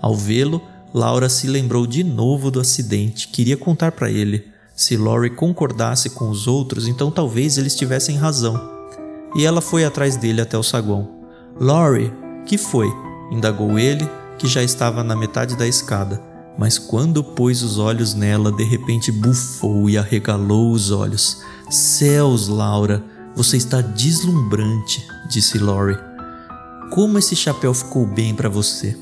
Ao 0.01 0.15
vê-lo, 0.15 0.61
Laura 0.93 1.27
se 1.27 1.47
lembrou 1.47 1.87
de 1.87 2.03
novo 2.03 2.51
do 2.51 2.59
acidente, 2.59 3.29
queria 3.29 3.57
contar 3.57 3.93
para 3.93 4.11
ele. 4.11 4.45
Se 4.75 4.95
Laurie 4.95 5.31
concordasse 5.31 6.11
com 6.11 6.29
os 6.29 6.45
outros, 6.45 6.87
então 6.87 7.09
talvez 7.09 7.57
eles 7.57 7.75
tivessem 7.75 8.15
razão. 8.15 8.69
E 9.35 9.43
ela 9.43 9.59
foi 9.59 9.83
atrás 9.85 10.15
dele 10.15 10.39
até 10.39 10.55
o 10.55 10.61
saguão. 10.61 11.09
Laurie, 11.59 12.13
que 12.45 12.59
foi? 12.59 12.87
indagou 13.31 13.79
ele, 13.79 14.07
que 14.37 14.47
já 14.47 14.61
estava 14.61 15.03
na 15.03 15.15
metade 15.15 15.55
da 15.55 15.65
escada. 15.67 16.21
Mas 16.59 16.77
quando 16.77 17.23
pôs 17.23 17.63
os 17.63 17.79
olhos 17.79 18.13
nela, 18.13 18.51
de 18.51 18.63
repente 18.63 19.11
bufou 19.11 19.89
e 19.89 19.97
arregalou 19.97 20.71
os 20.71 20.91
olhos. 20.91 21.41
Céus, 21.71 22.47
Laura, 22.47 23.03
você 23.35 23.57
está 23.57 23.81
deslumbrante, 23.81 25.03
disse 25.27 25.57
Laurie. 25.57 25.97
Como 26.91 27.17
esse 27.17 27.35
chapéu 27.35 27.73
ficou 27.73 28.05
bem 28.05 28.35
para 28.35 28.49
você. 28.49 28.95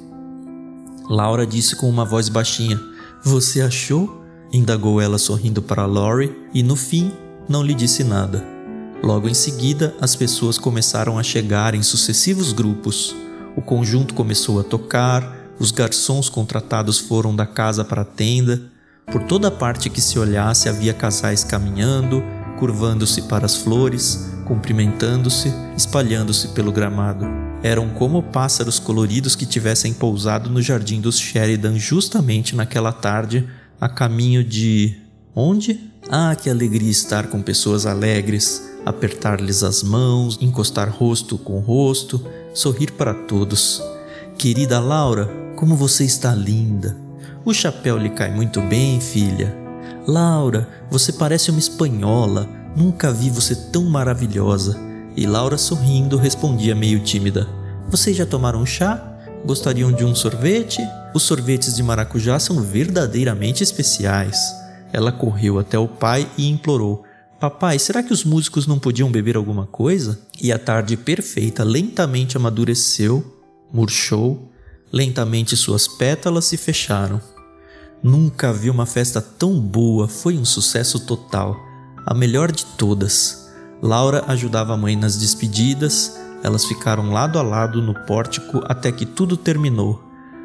Laura 1.12 1.45
disse 1.45 1.76
com 1.76 1.89
uma 1.89 2.06
voz 2.06 2.30
baixinha: 2.30 2.80
Você 3.21 3.62
achou? 3.62 4.24
indagou 4.54 5.02
ela 5.02 5.17
sorrindo 5.17 5.62
para 5.62 5.86
Laurie 5.86 6.34
e 6.54 6.63
no 6.63 6.78
fim 6.78 7.12
não 7.50 7.62
lhe 7.62 7.74
disse 7.74 8.02
nada. 8.02 8.41
Logo 9.04 9.28
em 9.28 9.34
seguida, 9.34 9.93
as 10.00 10.15
pessoas 10.15 10.58
começaram 10.58 11.19
a 11.19 11.24
chegar 11.24 11.76
em 11.76 11.84
sucessivos 11.84 12.54
grupos. 12.54 13.13
O 13.58 13.62
conjunto 13.62 14.13
começou 14.13 14.58
a 14.62 14.63
tocar, 14.63 15.52
os 15.60 15.71
garçons 15.71 16.30
contratados 16.30 16.97
foram 16.97 17.36
da 17.36 17.45
casa 17.45 17.84
para 17.84 18.04
a 18.04 18.06
tenda. 18.06 18.71
Por 19.12 19.24
toda 19.24 19.52
parte 19.52 19.89
que 19.89 20.00
se 20.00 20.17
olhasse 20.17 20.69
havia 20.69 20.93
casais 20.93 21.43
caminhando, 21.43 22.24
curvando-se 22.58 23.24
para 23.24 23.45
as 23.45 23.58
flores, 23.58 24.32
cumprimentando-se, 24.45 25.52
espalhando-se 25.76 26.50
pelo 26.50 26.71
gramado. 26.71 27.51
Eram 27.63 27.89
como 27.89 28.24
pássaros 28.24 28.80
coloridos 28.80 29.36
que 29.36 29.45
tivessem 29.45 29.93
pousado 29.93 30.50
no 30.50 30.62
jardim 30.62 31.00
dos 31.00 31.19
Sheridan 31.19 31.78
justamente 31.78 32.56
naquela 32.56 32.91
tarde, 32.91 33.47
a 33.80 33.88
caminho 33.88 34.43
de. 34.43 34.95
onde? 35.36 35.80
Ah, 36.10 36.36
que 36.36 36.50
alegria 36.50 36.89
estar 36.89 37.28
com 37.28 37.41
pessoas 37.41 37.86
alegres, 37.86 38.71
apertar-lhes 38.84 39.62
as 39.62 39.84
mãos, 39.84 40.39
encostar 40.41 40.89
rosto 40.89 41.38
com 41.38 41.60
rosto, 41.60 42.26
sorrir 42.54 42.91
para 42.93 43.13
todos. 43.13 43.82
Querida 44.38 44.80
Laura, 44.80 45.30
como 45.56 45.76
você 45.76 46.04
está 46.04 46.34
linda! 46.34 46.97
O 47.45 47.54
chapéu 47.54 47.97
lhe 47.97 48.10
cai 48.10 48.32
muito 48.32 48.60
bem, 48.62 49.00
filha. 49.00 49.56
Laura, 50.08 50.67
você 50.89 51.13
parece 51.13 51.52
uma 51.52 51.60
espanhola. 51.60 52.50
Nunca 52.76 53.12
vi 53.12 53.30
você 53.30 53.56
tão 53.56 53.84
maravilhosa. 53.86 54.91
E 55.15 55.26
Laura, 55.26 55.58
sorrindo, 55.58 56.17
respondia 56.17 56.74
meio 56.74 57.00
tímida: 57.00 57.47
Vocês 57.89 58.15
já 58.15 58.26
tomaram 58.26 58.65
chá? 58.65 59.08
Gostariam 59.45 59.91
de 59.91 60.06
um 60.06 60.15
sorvete? 60.15 60.82
Os 61.13 61.24
sorvetes 61.24 61.76
de 61.76 61.84
maracujá 61.84 62.39
são 62.39 62.62
verdadeiramente 62.62 63.63
especiais. 63.63 64.38
Ela 64.93 65.12
correu 65.12 65.60
até 65.60 65.78
o 65.78 65.88
pai 65.88 66.30
e 66.38 66.47
implorou: 66.50 67.04
Papai, 67.39 67.80
será 67.80 68.04
que 68.04 68.13
os 68.13 68.24
músicos 68.24 68.67
não 68.67 68.80
podiam 68.80 69.12
beber 69.12 69.36
alguma 69.36 69.65
coisa? 69.65 70.19
E 70.39 70.52
a 70.52 70.60
tarde 70.60 70.95
perfeita 70.95 71.63
lentamente 71.63 72.38
amadureceu, 72.38 73.41
murchou, 73.74 74.52
lentamente 74.93 75.58
suas 75.58 75.88
pétalas 75.88 76.45
se 76.45 76.56
fecharam. 76.56 77.19
Nunca 78.04 78.54
vi 78.54 78.69
uma 78.69 78.86
festa 78.86 79.21
tão 79.21 79.60
boa, 79.60 80.08
foi 80.08 80.38
um 80.38 80.45
sucesso 80.45 81.00
total, 81.00 81.56
a 82.06 82.13
melhor 82.13 82.52
de 82.52 82.65
todas. 82.65 83.51
Laura 83.82 84.24
ajudava 84.28 84.76
a 84.76 84.78
mãe 84.78 84.96
nas 84.96 85.17
despedidas, 85.17 86.15
elas 86.44 86.65
ficaram 86.65 87.12
lado 87.12 87.39
a 87.39 87.41
lado 87.41 87.82
no 87.82 87.96
pórtico 88.06 88.62
até 88.65 88.91
que 88.91 89.08
tudo 89.08 89.36
terminou. 89.36 90.00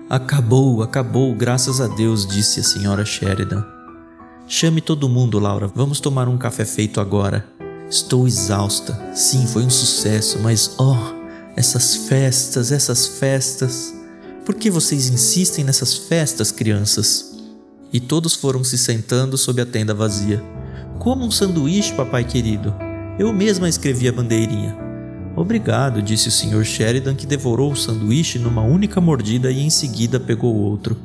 Acabou, 0.08 0.82
acabou, 0.82 1.34
graças 1.34 1.80
a 1.80 1.86
Deus, 1.86 2.26
disse 2.26 2.60
a 2.60 2.64
senhora 2.64 3.04
Sheridan. 3.04 3.62
Chame 4.48 4.80
todo 4.80 5.08
mundo, 5.08 5.38
Laura, 5.38 5.66
vamos 5.66 6.00
tomar 6.00 6.28
um 6.28 6.38
café 6.38 6.64
feito 6.64 6.98
agora. 6.98 7.46
Estou 7.90 8.26
exausta. 8.26 8.98
Sim, 9.14 9.46
foi 9.46 9.64
um 9.64 9.70
sucesso, 9.70 10.38
mas 10.40 10.74
oh, 10.78 10.96
essas 11.56 11.94
festas, 12.08 12.72
essas 12.72 13.06
festas. 13.06 13.94
Por 14.46 14.54
que 14.54 14.70
vocês 14.70 15.08
insistem 15.08 15.64
nessas 15.64 15.94
festas, 15.94 16.50
crianças? 16.50 17.36
E 17.92 18.00
todos 18.00 18.34
foram 18.34 18.64
se 18.64 18.78
sentando 18.78 19.36
sob 19.36 19.60
a 19.60 19.66
tenda 19.66 19.92
vazia. 19.92 20.42
Como 20.98 21.24
um 21.24 21.30
sanduíche, 21.30 21.92
papai 21.92 22.24
querido. 22.24 22.85
Eu 23.18 23.32
mesma 23.32 23.66
escrevi 23.66 24.06
a 24.08 24.12
bandeirinha. 24.12 24.76
Obrigado, 25.34 26.02
disse 26.02 26.28
o 26.28 26.30
Sr. 26.30 26.64
Sheridan, 26.64 27.14
que 27.14 27.26
devorou 27.26 27.72
o 27.72 27.76
sanduíche 27.76 28.38
numa 28.38 28.60
única 28.62 29.00
mordida 29.00 29.50
e 29.50 29.60
em 29.60 29.70
seguida 29.70 30.20
pegou 30.20 30.54
outro. 30.54 30.98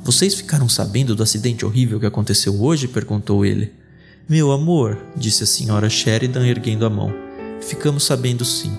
Vocês 0.00 0.34
ficaram 0.34 0.68
sabendo 0.68 1.16
do 1.16 1.22
acidente 1.22 1.66
horrível 1.66 1.98
que 1.98 2.06
aconteceu 2.06 2.62
hoje? 2.62 2.86
perguntou 2.86 3.44
ele. 3.44 3.72
Meu 4.28 4.52
amor, 4.52 4.96
disse 5.16 5.42
a 5.42 5.46
Sra. 5.46 5.90
Sheridan 5.90 6.46
erguendo 6.46 6.86
a 6.86 6.90
mão. 6.90 7.12
Ficamos 7.60 8.04
sabendo 8.04 8.44
sim. 8.44 8.70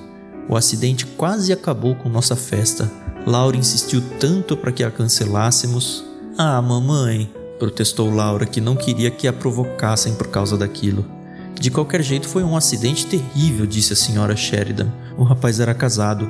O 0.47 0.55
acidente 0.55 1.05
quase 1.05 1.51
acabou 1.51 1.95
com 1.95 2.07
nossa 2.07 2.35
festa. 2.35 2.89
Laura 3.25 3.57
insistiu 3.57 4.01
tanto 4.21 4.55
para 4.55 4.71
que 4.71 4.85
a 4.85 4.89
cancelássemos. 4.91 6.05
Ah, 6.37 6.61
mamãe, 6.61 7.29
protestou 7.59 8.09
Laura, 8.09 8.45
que 8.45 8.61
não 8.61 8.77
queria 8.77 9.11
que 9.11 9.27
a 9.27 9.33
provocassem 9.33 10.15
por 10.15 10.27
causa 10.27 10.57
daquilo. 10.57 11.18
De 11.59 11.69
qualquer 11.69 12.01
jeito, 12.01 12.25
foi 12.25 12.41
um 12.41 12.55
acidente 12.55 13.05
terrível, 13.05 13.65
disse 13.65 13.91
a 13.91 13.95
senhora 13.95 14.33
Sheridan. 14.33 14.87
O 15.17 15.23
rapaz 15.23 15.59
era 15.59 15.73
casado, 15.73 16.25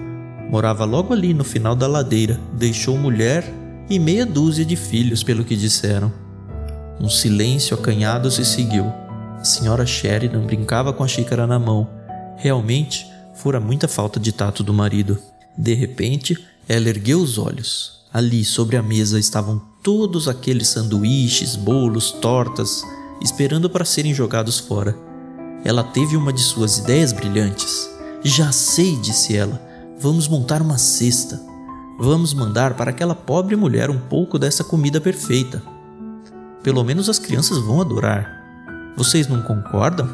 morava 0.49 0.85
logo 0.85 1.13
ali 1.13 1.35
no 1.35 1.43
final 1.43 1.75
da 1.75 1.85
ladeira, 1.85 2.39
deixou 2.53 2.97
mulher 2.97 3.43
e 3.87 3.99
meia 3.99 4.25
dúzia 4.25 4.65
de 4.65 4.75
filhos, 4.75 5.21
pelo 5.21 5.43
que 5.43 5.55
disseram. 5.55 6.11
Um 6.99 7.07
silêncio 7.07 7.77
acanhado 7.77 8.31
se 8.31 8.43
seguiu. 8.43 8.91
A 9.39 9.43
senhora 9.43 9.85
Sheridan 9.85 10.47
brincava 10.47 10.91
com 10.91 11.03
a 11.03 11.07
xícara 11.07 11.45
na 11.45 11.59
mão. 11.59 11.87
Realmente, 12.35 13.07
fora 13.35 13.59
muita 13.59 13.87
falta 13.87 14.19
de 14.19 14.31
tato 14.31 14.63
do 14.63 14.73
marido. 14.73 15.19
De 15.55 15.75
repente, 15.75 16.43
ela 16.67 16.89
ergueu 16.89 17.19
os 17.19 17.37
olhos. 17.37 17.99
Ali, 18.11 18.43
sobre 18.43 18.77
a 18.77 18.81
mesa, 18.81 19.19
estavam 19.19 19.61
todos 19.83 20.27
aqueles 20.27 20.69
sanduíches, 20.69 21.55
bolos, 21.55 22.11
tortas, 22.13 22.83
esperando 23.21 23.69
para 23.69 23.85
serem 23.85 24.13
jogados 24.13 24.57
fora. 24.57 25.08
Ela 25.63 25.83
teve 25.83 26.15
uma 26.15 26.31
de 26.31 26.41
suas 26.41 26.77
ideias 26.77 27.11
brilhantes. 27.11 27.89
Já 28.23 28.51
sei, 28.51 28.95
disse 28.95 29.35
ela. 29.35 29.61
Vamos 29.99 30.27
montar 30.27 30.61
uma 30.61 30.77
cesta. 30.77 31.39
Vamos 31.99 32.33
mandar 32.33 32.75
para 32.75 32.91
aquela 32.91 33.13
pobre 33.13 33.55
mulher 33.55 33.89
um 33.89 33.99
pouco 33.99 34.39
dessa 34.39 34.63
comida 34.63 35.01
perfeita. 35.01 35.61
Pelo 36.63 36.83
menos 36.83 37.09
as 37.09 37.19
crianças 37.19 37.57
vão 37.57 37.81
adorar. 37.81 38.39
Vocês 38.95 39.27
não 39.27 39.41
concordam? 39.41 40.07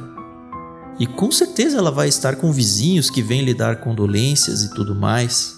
E 0.99 1.05
com 1.05 1.31
certeza 1.31 1.77
ela 1.77 1.91
vai 1.91 2.08
estar 2.08 2.38
com 2.38 2.51
vizinhos 2.51 3.10
que 3.10 3.21
vêm 3.21 3.41
lhe 3.41 3.53
dar 3.53 3.77
condolências 3.77 4.63
e 4.63 4.73
tudo 4.73 4.95
mais. 4.95 5.55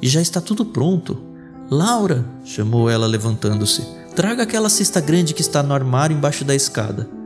E 0.00 0.08
já 0.08 0.22
está 0.22 0.40
tudo 0.40 0.64
pronto. 0.64 1.20
Laura, 1.70 2.24
chamou 2.44 2.88
ela 2.88 3.06
levantando-se, 3.06 3.86
traga 4.16 4.42
aquela 4.42 4.68
cesta 4.68 5.00
grande 5.00 5.34
que 5.34 5.40
está 5.40 5.62
no 5.62 5.74
armário 5.74 6.16
embaixo 6.16 6.44
da 6.44 6.54
escada. 6.54 7.19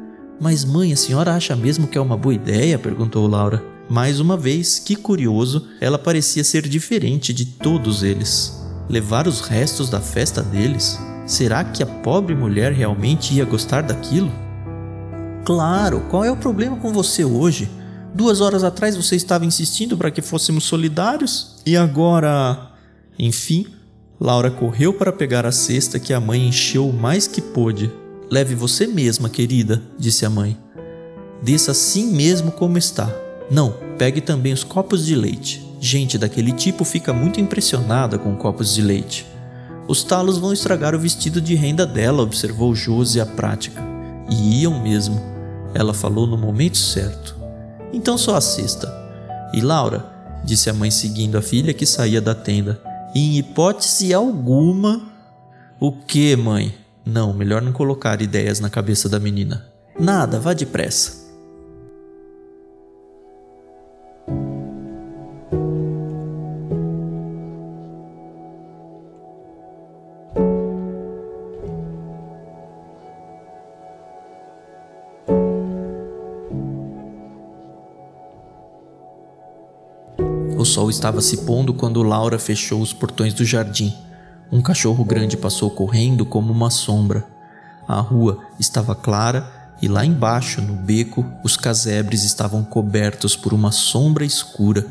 Mas, 0.44 0.62
mãe, 0.62 0.92
a 0.92 0.96
senhora 0.96 1.34
acha 1.34 1.56
mesmo 1.56 1.88
que 1.88 1.96
é 1.96 2.00
uma 2.02 2.18
boa 2.18 2.34
ideia? 2.34 2.78
perguntou 2.78 3.26
Laura. 3.26 3.64
Mais 3.88 4.20
uma 4.20 4.36
vez, 4.36 4.78
que 4.78 4.94
curioso, 4.94 5.66
ela 5.80 5.98
parecia 5.98 6.44
ser 6.44 6.68
diferente 6.68 7.32
de 7.32 7.46
todos 7.46 8.02
eles. 8.02 8.62
Levar 8.86 9.26
os 9.26 9.40
restos 9.40 9.88
da 9.88 10.02
festa 10.02 10.42
deles? 10.42 11.00
Será 11.24 11.64
que 11.64 11.82
a 11.82 11.86
pobre 11.86 12.34
mulher 12.34 12.74
realmente 12.74 13.32
ia 13.32 13.46
gostar 13.46 13.84
daquilo? 13.84 14.30
Claro, 15.46 16.02
qual 16.10 16.22
é 16.26 16.30
o 16.30 16.36
problema 16.36 16.76
com 16.76 16.92
você 16.92 17.24
hoje? 17.24 17.66
Duas 18.14 18.42
horas 18.42 18.62
atrás 18.62 18.98
você 18.98 19.16
estava 19.16 19.46
insistindo 19.46 19.96
para 19.96 20.10
que 20.10 20.20
fôssemos 20.20 20.64
solidários 20.64 21.56
e 21.64 21.74
agora. 21.74 22.70
Enfim, 23.18 23.66
Laura 24.20 24.50
correu 24.50 24.92
para 24.92 25.10
pegar 25.10 25.46
a 25.46 25.52
cesta 25.52 25.98
que 25.98 26.12
a 26.12 26.20
mãe 26.20 26.46
encheu 26.46 26.92
mais 26.92 27.26
que 27.26 27.40
pôde. 27.40 27.90
Leve 28.34 28.56
você 28.56 28.88
mesma, 28.88 29.28
querida, 29.28 29.80
disse 29.96 30.26
a 30.26 30.28
mãe. 30.28 30.58
Desça 31.40 31.70
assim 31.70 32.08
mesmo 32.08 32.50
como 32.50 32.76
está. 32.76 33.08
Não, 33.48 33.76
pegue 33.96 34.20
também 34.20 34.52
os 34.52 34.64
copos 34.64 35.06
de 35.06 35.14
leite. 35.14 35.64
Gente 35.78 36.18
daquele 36.18 36.50
tipo 36.50 36.84
fica 36.84 37.12
muito 37.12 37.40
impressionada 37.40 38.18
com 38.18 38.34
copos 38.34 38.74
de 38.74 38.82
leite. 38.82 39.24
Os 39.86 40.02
talos 40.02 40.36
vão 40.36 40.52
estragar 40.52 40.96
o 40.96 40.98
vestido 40.98 41.40
de 41.40 41.54
renda 41.54 41.86
dela, 41.86 42.24
observou 42.24 42.74
Josi 42.74 43.20
a 43.20 43.26
prática. 43.26 43.80
E 44.28 44.62
iam 44.62 44.82
mesmo. 44.82 45.22
Ela 45.72 45.94
falou 45.94 46.26
no 46.26 46.36
momento 46.36 46.76
certo. 46.76 47.36
Então 47.92 48.18
só 48.18 48.34
a 48.34 48.40
cesta. 48.40 48.92
E 49.52 49.60
Laura, 49.60 50.10
disse 50.44 50.68
a 50.68 50.74
mãe 50.74 50.90
seguindo 50.90 51.38
a 51.38 51.40
filha 51.40 51.72
que 51.72 51.86
saía 51.86 52.20
da 52.20 52.34
tenda, 52.34 52.82
em 53.14 53.38
hipótese 53.38 54.12
alguma. 54.12 55.02
O 55.78 55.92
que, 55.92 56.34
mãe? 56.34 56.82
Não, 57.04 57.34
melhor 57.34 57.60
não 57.60 57.72
colocar 57.72 58.22
ideias 58.22 58.60
na 58.60 58.70
cabeça 58.70 59.08
da 59.08 59.20
menina. 59.20 59.66
Nada, 59.98 60.40
vá 60.40 60.54
depressa. 60.54 61.22
O 80.56 80.66
sol 80.66 80.88
estava 80.88 81.20
se 81.20 81.44
pondo 81.44 81.74
quando 81.74 82.02
Laura 82.02 82.38
fechou 82.38 82.80
os 82.80 82.90
portões 82.90 83.34
do 83.34 83.44
jardim. 83.44 83.94
Um 84.52 84.60
cachorro 84.60 85.04
grande 85.04 85.36
passou 85.36 85.70
correndo 85.70 86.24
como 86.24 86.52
uma 86.52 86.70
sombra. 86.70 87.26
A 87.88 88.00
rua 88.00 88.40
estava 88.58 88.94
clara 88.94 89.50
e 89.82 89.88
lá 89.88 90.04
embaixo, 90.04 90.62
no 90.62 90.74
beco, 90.74 91.24
os 91.42 91.56
casebres 91.56 92.22
estavam 92.24 92.62
cobertos 92.62 93.36
por 93.36 93.52
uma 93.52 93.72
sombra 93.72 94.24
escura. 94.24 94.86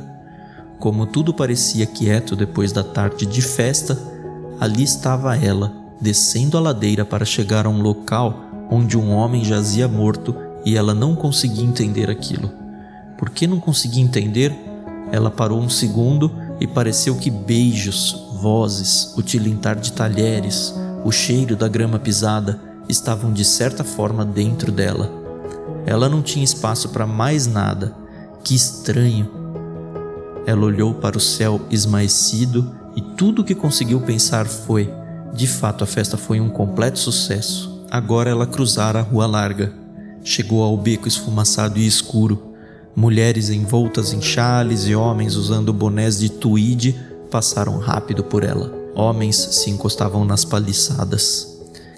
Como 0.80 1.06
tudo 1.06 1.34
parecia 1.34 1.86
quieto 1.86 2.36
depois 2.36 2.72
da 2.72 2.84
tarde 2.84 3.26
de 3.26 3.42
festa, 3.42 3.98
ali 4.60 4.84
estava 4.84 5.38
ela, 5.38 5.72
descendo 6.00 6.58
a 6.58 6.62
ladeira 6.62 7.06
para 7.06 7.26
chegar 7.26 7.66
a 7.66 7.70
um 7.70 7.82
local 7.82 8.68
onde 8.70 8.98
um 8.98 9.12
homem 9.12 9.44
jazia 9.44 9.88
morto 9.88 10.36
e 10.66 10.76
ela 10.76 10.94
não 10.94 11.16
conseguia 11.16 11.64
entender 11.64 12.10
aquilo. 12.10 12.52
Por 13.18 13.30
que 13.30 13.48
não 13.48 13.60
conseguia 13.60 14.04
entender? 14.04 14.54
Ela 15.12 15.30
parou 15.32 15.60
um 15.60 15.70
segundo 15.70 16.32
e 16.60 16.68
pareceu 16.68 17.16
que 17.16 17.30
beijos, 17.30 18.23
vozes, 18.44 19.14
o 19.16 19.22
tilintar 19.22 19.80
de 19.80 19.94
talheres, 19.94 20.76
o 21.06 21.14
cheiro 21.14 21.56
da 21.56 21.70
grama 21.70 21.98
pisada 21.98 22.60
estavam 22.90 23.32
de 23.32 23.46
certa 23.46 23.86
forma 23.86 24.26
dentro 24.26 24.70
dela. 24.70 25.10
Ela 25.86 26.10
não 26.10 26.22
tinha 26.22 26.44
espaço 26.44 26.90
para 26.90 27.08
mais 27.08 27.48
nada. 27.48 27.96
Que 28.44 28.54
estranho! 28.54 29.32
Ela 30.46 30.66
olhou 30.66 30.94
para 30.94 31.18
o 31.18 31.22
céu 31.22 31.62
esmaecido 31.72 32.76
e 32.98 33.02
tudo 33.02 33.42
o 33.42 33.46
que 33.46 33.56
conseguiu 33.56 34.02
pensar 34.02 34.46
foi: 34.46 34.94
de 35.34 35.48
fato, 35.48 35.86
a 35.86 35.88
festa 35.88 36.18
foi 36.18 36.42
um 36.42 36.50
completo 36.50 37.00
sucesso. 37.00 37.86
Agora 37.90 38.30
ela 38.30 38.46
cruzara 38.46 39.00
a 39.00 39.04
rua 39.04 39.26
larga. 39.26 39.72
Chegou 40.22 40.62
ao 40.64 40.78
beco 40.78 41.08
esfumaçado 41.08 41.80
e 41.80 41.88
escuro 41.88 42.54
Mulheres 42.96 43.50
envoltas 43.50 44.14
em 44.14 44.22
chales 44.22 44.86
e 44.86 44.94
homens 44.94 45.36
usando 45.36 45.74
bonés 45.74 46.20
de 46.20 46.30
tweed 46.30 46.96
passaram 47.34 47.80
rápido 47.80 48.24
por 48.24 48.44
ela. 48.44 48.72
Homens 48.94 49.36
se 49.36 49.72
encostavam 49.72 50.24
nas 50.24 50.46
paliçadas. 50.46 51.48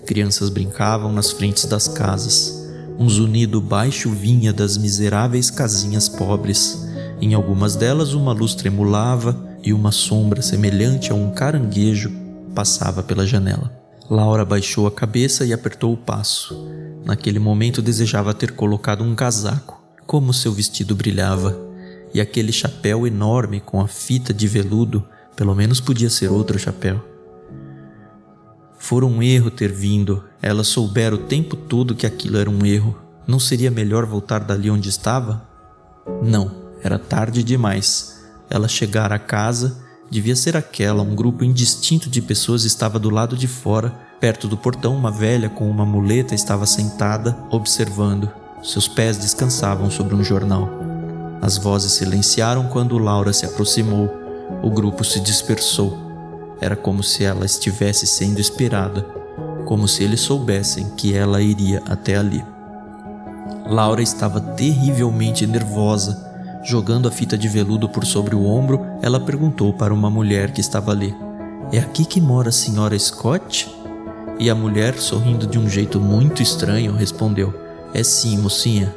Crianças 0.05 0.49
brincavam 0.49 1.11
nas 1.11 1.29
frentes 1.29 1.65
das 1.65 1.89
casas. 1.89 2.65
Um 2.97 3.09
zunido 3.09 3.59
baixo 3.59 4.09
vinha 4.09 4.53
das 4.53 4.77
miseráveis 4.77 5.51
casinhas 5.51 6.07
pobres. 6.07 6.87
Em 7.19 7.33
algumas 7.33 7.75
delas, 7.75 8.13
uma 8.13 8.31
luz 8.31 8.55
tremulava 8.55 9.37
e 9.61 9.73
uma 9.73 9.91
sombra 9.91 10.41
semelhante 10.41 11.11
a 11.11 11.15
um 11.15 11.31
caranguejo 11.31 12.13
passava 12.55 13.03
pela 13.03 13.27
janela. 13.27 13.69
Laura 14.09 14.45
baixou 14.45 14.87
a 14.87 14.91
cabeça 14.91 15.43
e 15.43 15.51
apertou 15.51 15.91
o 15.91 15.97
passo. 15.97 16.65
Naquele 17.03 17.39
momento 17.39 17.81
desejava 17.81 18.33
ter 18.33 18.53
colocado 18.53 19.03
um 19.03 19.13
casaco. 19.13 19.83
Como 20.07 20.33
seu 20.33 20.53
vestido 20.53 20.95
brilhava! 20.95 21.59
E 22.13 22.21
aquele 22.21 22.53
chapéu 22.53 23.05
enorme 23.05 23.59
com 23.59 23.81
a 23.81 23.87
fita 23.89 24.33
de 24.33 24.47
veludo, 24.47 25.03
pelo 25.35 25.53
menos 25.55 25.79
podia 25.79 26.09
ser 26.09 26.29
outro 26.29 26.57
chapéu. 26.57 27.03
Fora 28.77 29.05
um 29.05 29.21
erro 29.21 29.49
ter 29.49 29.71
vindo, 29.71 30.23
ela 30.41 30.63
soubera 30.63 31.15
o 31.15 31.19
tempo 31.19 31.55
todo 31.55 31.95
que 31.95 32.05
aquilo 32.05 32.37
era 32.37 32.49
um 32.49 32.65
erro. 32.65 32.95
Não 33.27 33.39
seria 33.39 33.71
melhor 33.71 34.05
voltar 34.05 34.39
dali 34.39 34.69
onde 34.69 34.89
estava? 34.89 35.43
Não, 36.21 36.51
era 36.83 36.99
tarde 36.99 37.43
demais. 37.43 38.23
Ela 38.47 38.67
chegara 38.67 39.15
a 39.15 39.19
casa, 39.19 39.83
devia 40.09 40.35
ser 40.35 40.55
aquela, 40.55 41.01
um 41.01 41.15
grupo 41.15 41.43
indistinto 41.43 42.09
de 42.09 42.21
pessoas 42.21 42.63
estava 42.63 42.99
do 42.99 43.09
lado 43.09 43.35
de 43.35 43.47
fora. 43.47 43.89
Perto 44.19 44.47
do 44.47 44.55
portão, 44.55 44.95
uma 44.95 45.11
velha 45.11 45.49
com 45.49 45.69
uma 45.69 45.85
muleta 45.85 46.35
estava 46.35 46.65
sentada, 46.65 47.35
observando. 47.49 48.31
Seus 48.61 48.87
pés 48.87 49.17
descansavam 49.17 49.89
sobre 49.89 50.13
um 50.15 50.23
jornal. 50.23 50.69
As 51.41 51.57
vozes 51.57 51.93
silenciaram 51.93 52.67
quando 52.67 52.97
Laura 52.97 53.33
se 53.33 53.45
aproximou. 53.45 54.24
O 54.61 54.69
grupo 54.69 55.03
se 55.03 55.19
dispersou. 55.19 55.97
Era 56.61 56.75
como 56.75 57.03
se 57.03 57.23
ela 57.23 57.45
estivesse 57.45 58.07
sendo 58.07 58.39
esperada, 58.39 59.01
como 59.65 59.87
se 59.87 60.03
eles 60.03 60.21
soubessem 60.21 60.89
que 60.95 61.13
ela 61.13 61.41
iria 61.41 61.81
até 61.85 62.15
ali. 62.15 62.43
Laura 63.67 64.01
estava 64.01 64.39
terrivelmente 64.39 65.45
nervosa. 65.47 66.23
Jogando 66.63 67.07
a 67.07 67.11
fita 67.11 67.37
de 67.37 67.47
veludo 67.47 67.87
por 67.89 68.05
sobre 68.05 68.35
o 68.35 68.45
ombro, 68.45 68.85
ela 69.01 69.19
perguntou 69.19 69.73
para 69.73 69.93
uma 69.93 70.09
mulher 70.09 70.51
que 70.51 70.61
estava 70.61 70.91
ali: 70.91 71.15
É 71.71 71.79
aqui 71.79 72.05
que 72.05 72.21
mora 72.21 72.49
a 72.49 72.51
senhora 72.51 72.97
Scott? 72.97 73.71
E 74.39 74.49
a 74.49 74.55
mulher, 74.55 74.97
sorrindo 74.97 75.47
de 75.47 75.57
um 75.57 75.69
jeito 75.69 75.99
muito 75.99 76.41
estranho, 76.41 76.93
respondeu: 76.93 77.53
É 77.93 78.03
sim, 78.03 78.37
mocinha. 78.37 78.93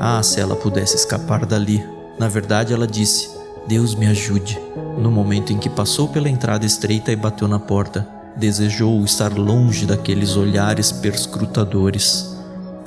Ah, 0.00 0.22
se 0.22 0.40
ela 0.40 0.56
pudesse 0.56 0.96
escapar 0.96 1.46
dali. 1.46 1.84
Na 2.18 2.28
verdade, 2.28 2.72
ela 2.72 2.86
disse: 2.86 3.30
Deus 3.66 3.94
me 3.94 4.06
ajude. 4.06 4.60
No 4.98 5.10
momento 5.10 5.52
em 5.52 5.58
que 5.58 5.70
passou 5.70 6.08
pela 6.08 6.28
entrada 6.28 6.66
estreita 6.66 7.10
e 7.10 7.16
bateu 7.16 7.48
na 7.48 7.58
porta, 7.58 8.06
desejou 8.36 9.02
estar 9.04 9.32
longe 9.32 9.86
daqueles 9.86 10.36
olhares 10.36 10.92
perscrutadores. 10.92 12.36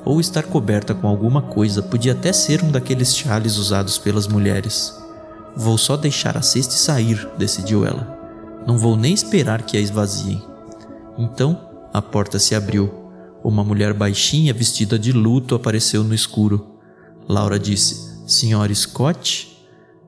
Ou 0.06 0.22
estar 0.22 0.44
coberta 0.44 0.94
com 0.94 1.08
alguma 1.08 1.42
coisa, 1.42 1.82
podia 1.82 2.14
até 2.14 2.32
ser 2.32 2.64
um 2.64 2.72
daqueles 2.72 3.16
chales 3.16 3.58
usados 3.58 3.98
pelas 3.98 4.28
mulheres. 4.28 4.96
Vou 5.56 5.78
só 5.78 5.98
deixar 5.98 6.38
a 6.38 6.42
cesta 6.42 6.76
e 6.76 6.78
sair, 6.78 7.28
decidiu 7.38 7.84
ela. 7.86 8.16
Não 8.68 8.78
vou 8.78 8.96
nem 8.96 9.14
esperar 9.14 9.64
que 9.64 9.78
a 9.78 9.80
esvaziem. 9.80 10.42
Então, 11.18 11.60
a 11.92 12.02
porta 12.02 12.38
se 12.38 12.54
abriu. 12.54 12.94
Uma 13.44 13.64
mulher 13.64 13.94
baixinha, 13.94 14.54
vestida 14.54 15.00
de 15.00 15.12
luto, 15.12 15.56
apareceu 15.56 16.04
no 16.04 16.14
escuro. 16.14 16.78
Laura 17.28 17.58
disse: 17.58 18.22
Senhora 18.28 18.74
Scott? 18.74 19.57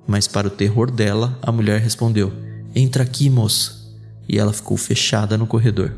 Mas, 0.10 0.28
para 0.28 0.47
o 0.47 0.49
terror 0.49 0.89
dela, 0.89 1.38
a 1.39 1.51
mulher 1.51 1.80
respondeu: 1.80 2.34
Entra 2.74 3.03
aqui, 3.03 3.30
moça. 3.30 3.78
E 4.28 4.39
ela 4.39 4.51
ficou 4.51 4.76
fechada 4.76 5.38
no 5.38 5.45
corredor. 5.45 5.93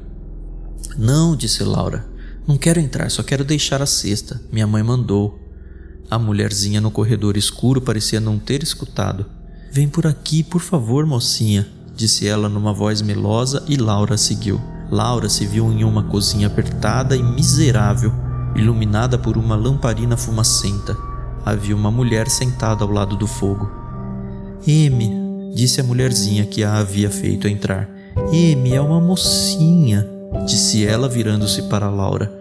Não, 0.98 1.34
disse 1.34 1.64
Laura. 1.64 2.06
Não 2.46 2.58
quero 2.58 2.82
entrar, 2.82 3.10
só 3.10 3.24
quero 3.24 3.46
deixar 3.46 3.82
a 3.82 3.86
cesta. 3.86 4.42
Minha 4.52 4.68
mãe 4.68 4.84
mandou. 4.84 5.40
A 6.10 6.20
mulherzinha 6.20 6.82
no 6.82 6.92
corredor 6.92 7.38
escuro 7.38 7.80
parecia 7.80 8.20
não 8.20 8.38
ter 8.38 8.62
escutado. 8.62 9.26
Vem 9.72 9.88
por 9.88 10.06
aqui, 10.06 10.44
por 10.44 10.60
favor, 10.60 11.06
mocinha, 11.06 11.66
disse 11.96 12.28
ela 12.28 12.50
numa 12.50 12.74
voz 12.74 13.02
melosa 13.02 13.64
e 13.66 13.78
Laura 13.78 14.18
seguiu. 14.18 14.60
Laura 14.92 15.30
se 15.30 15.46
viu 15.46 15.72
em 15.72 15.86
uma 15.86 16.04
cozinha 16.04 16.48
apertada 16.48 17.16
e 17.16 17.24
miserável, 17.24 18.12
iluminada 18.58 19.18
por 19.18 19.38
uma 19.38 19.56
lamparina 19.56 20.18
fumacenta. 20.18 20.98
Havia 21.46 21.74
uma 21.74 21.90
mulher 21.90 22.28
sentada 22.30 22.84
ao 22.84 22.92
lado 22.92 23.16
do 23.16 23.26
fogo. 23.26 23.81
M, 24.66 25.52
disse 25.54 25.82
a 25.82 25.84
mulherzinha 25.84 26.46
que 26.46 26.64
a 26.64 26.76
havia 26.76 27.10
feito 27.10 27.48
entrar. 27.48 27.90
M 28.32 28.74
é 28.74 28.82
uma 28.82 29.00
mocinha, 29.00 30.08
disse 30.46 30.86
ela 30.86 31.10
virando-se 31.10 31.64
para 31.64 31.90
Laura. 31.90 32.32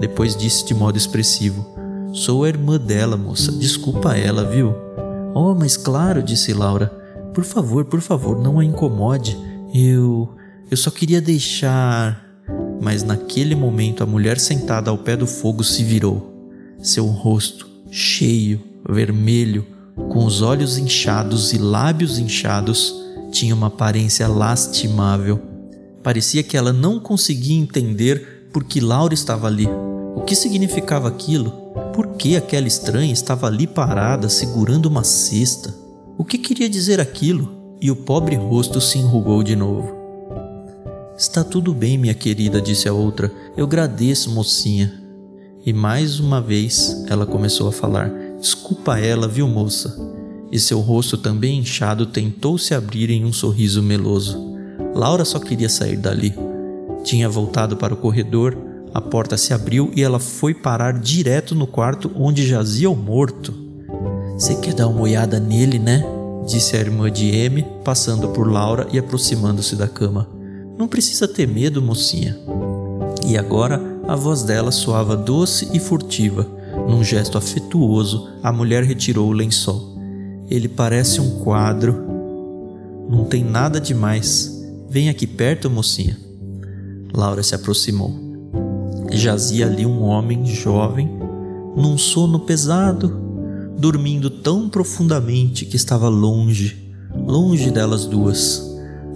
Depois 0.00 0.36
disse 0.36 0.66
de 0.66 0.74
modo 0.74 0.96
expressivo: 0.96 1.66
Sou 2.12 2.44
a 2.44 2.48
irmã 2.48 2.78
dela, 2.78 3.16
moça. 3.16 3.52
Desculpa 3.52 4.16
ela, 4.16 4.44
viu? 4.44 4.74
Oh, 5.34 5.54
mas 5.54 5.76
claro, 5.76 6.22
disse 6.22 6.52
Laura. 6.52 6.88
Por 7.32 7.44
favor, 7.44 7.84
por 7.84 8.00
favor, 8.00 8.40
não 8.40 8.58
a 8.58 8.64
incomode. 8.64 9.38
Eu. 9.72 10.28
Eu 10.70 10.76
só 10.76 10.90
queria 10.90 11.20
deixar. 11.20 12.24
Mas 12.80 13.02
naquele 13.02 13.54
momento 13.54 14.02
a 14.02 14.06
mulher 14.06 14.38
sentada 14.38 14.90
ao 14.90 14.98
pé 14.98 15.16
do 15.16 15.26
fogo 15.26 15.62
se 15.62 15.84
virou. 15.84 16.48
Seu 16.78 17.06
rosto, 17.06 17.68
cheio, 17.90 18.60
vermelho, 18.88 19.66
com 20.08 20.24
os 20.24 20.42
olhos 20.42 20.78
inchados 20.78 21.52
e 21.52 21.58
lábios 21.58 22.18
inchados, 22.18 22.94
tinha 23.30 23.54
uma 23.54 23.68
aparência 23.68 24.26
lastimável. 24.26 25.40
Parecia 26.02 26.42
que 26.42 26.56
ela 26.56 26.72
não 26.72 26.98
conseguia 26.98 27.58
entender 27.58 28.48
por 28.52 28.64
que 28.64 28.80
Laura 28.80 29.14
estava 29.14 29.46
ali. 29.46 29.68
O 30.14 30.22
que 30.22 30.34
significava 30.34 31.08
aquilo? 31.08 31.50
Por 31.94 32.08
que 32.16 32.36
aquela 32.36 32.66
estranha 32.66 33.12
estava 33.12 33.46
ali 33.46 33.66
parada, 33.66 34.28
segurando 34.28 34.86
uma 34.86 35.04
cesta? 35.04 35.74
O 36.18 36.24
que 36.24 36.38
queria 36.38 36.68
dizer 36.68 37.00
aquilo? 37.00 37.76
E 37.80 37.90
o 37.90 37.96
pobre 37.96 38.36
rosto 38.36 38.80
se 38.80 38.98
enrugou 38.98 39.42
de 39.42 39.56
novo. 39.56 40.00
Está 41.16 41.44
tudo 41.44 41.74
bem, 41.74 41.98
minha 41.98 42.14
querida, 42.14 42.60
disse 42.60 42.88
a 42.88 42.92
outra. 42.92 43.32
Eu 43.56 43.66
agradeço, 43.66 44.30
mocinha. 44.30 45.00
E 45.64 45.72
mais 45.72 46.18
uma 46.18 46.40
vez 46.40 47.04
ela 47.08 47.26
começou 47.26 47.68
a 47.68 47.72
falar. 47.72 48.10
Desculpa 48.40 48.98
ela, 48.98 49.28
viu, 49.28 49.46
moça? 49.46 49.94
E 50.50 50.58
seu 50.58 50.80
rosto 50.80 51.18
também 51.18 51.58
inchado 51.58 52.06
tentou 52.06 52.56
se 52.56 52.74
abrir 52.74 53.10
em 53.10 53.22
um 53.22 53.34
sorriso 53.34 53.82
meloso. 53.82 54.56
Laura 54.94 55.26
só 55.26 55.38
queria 55.38 55.68
sair 55.68 55.98
dali. 55.98 56.34
Tinha 57.04 57.28
voltado 57.28 57.76
para 57.76 57.92
o 57.92 57.98
corredor, 57.98 58.56
a 58.94 59.00
porta 59.00 59.36
se 59.36 59.52
abriu 59.52 59.92
e 59.94 60.02
ela 60.02 60.18
foi 60.18 60.54
parar 60.54 60.98
direto 60.98 61.54
no 61.54 61.66
quarto 61.66 62.10
onde 62.16 62.46
jazia 62.46 62.88
o 62.88 62.96
morto. 62.96 63.52
Você 64.32 64.54
quer 64.54 64.72
dar 64.72 64.88
uma 64.88 65.02
olhada 65.02 65.38
nele, 65.38 65.78
né? 65.78 66.02
Disse 66.46 66.76
a 66.76 66.80
irmã 66.80 67.10
de 67.10 67.28
M, 67.28 67.64
passando 67.84 68.30
por 68.30 68.50
Laura 68.50 68.88
e 68.90 68.98
aproximando-se 68.98 69.76
da 69.76 69.86
cama. 69.86 70.26
Não 70.78 70.88
precisa 70.88 71.28
ter 71.28 71.46
medo, 71.46 71.82
mocinha. 71.82 72.38
E 73.26 73.36
agora 73.36 73.78
a 74.08 74.16
voz 74.16 74.42
dela 74.42 74.72
soava 74.72 75.14
doce 75.14 75.68
e 75.74 75.78
furtiva 75.78 76.59
num 76.88 77.04
gesto 77.04 77.38
afetuoso, 77.38 78.28
a 78.42 78.52
mulher 78.52 78.84
retirou 78.84 79.28
o 79.28 79.32
lençol. 79.32 79.98
Ele 80.48 80.68
parece 80.68 81.20
um 81.20 81.38
quadro. 81.38 82.04
Não 83.08 83.24
tem 83.24 83.44
nada 83.44 83.80
demais. 83.80 84.60
Vem 84.88 85.08
aqui 85.08 85.26
perto, 85.26 85.70
mocinha. 85.70 86.18
Laura 87.14 87.42
se 87.42 87.54
aproximou. 87.54 88.12
Jazia 89.12 89.66
ali 89.66 89.86
um 89.86 90.02
homem 90.02 90.44
jovem, 90.46 91.08
num 91.76 91.96
sono 91.96 92.40
pesado, 92.40 93.08
dormindo 93.78 94.30
tão 94.30 94.68
profundamente 94.68 95.64
que 95.64 95.76
estava 95.76 96.08
longe, 96.08 96.92
longe 97.14 97.70
delas 97.70 98.04
duas. 98.06 98.68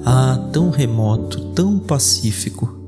Ah, 0.05 0.51
tão 0.53 0.71
remoto, 0.71 1.41
tão 1.53 1.79
pacífico. 1.79 2.79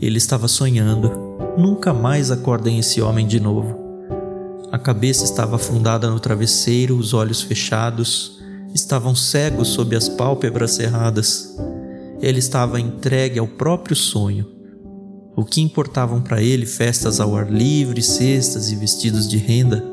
Ele 0.00 0.18
estava 0.18 0.48
sonhando. 0.48 1.10
Nunca 1.56 1.92
mais 1.92 2.30
acordem 2.30 2.78
esse 2.78 3.00
homem 3.00 3.26
de 3.26 3.38
novo. 3.40 3.85
A 4.72 4.78
cabeça 4.78 5.24
estava 5.24 5.56
afundada 5.56 6.10
no 6.10 6.18
travesseiro, 6.18 6.96
os 6.96 7.14
olhos 7.14 7.40
fechados, 7.40 8.40
estavam 8.74 9.14
cegos 9.14 9.68
sob 9.68 9.94
as 9.94 10.08
pálpebras 10.08 10.72
cerradas. 10.72 11.56
Ele 12.20 12.40
estava 12.40 12.80
entregue 12.80 13.38
ao 13.38 13.46
próprio 13.46 13.94
sonho. 13.94 14.44
O 15.36 15.44
que 15.44 15.60
importavam 15.60 16.20
para 16.20 16.42
ele 16.42 16.66
festas 16.66 17.20
ao 17.20 17.36
ar 17.36 17.50
livre, 17.50 18.02
cestas 18.02 18.72
e 18.72 18.76
vestidos 18.76 19.28
de 19.28 19.36
renda? 19.36 19.84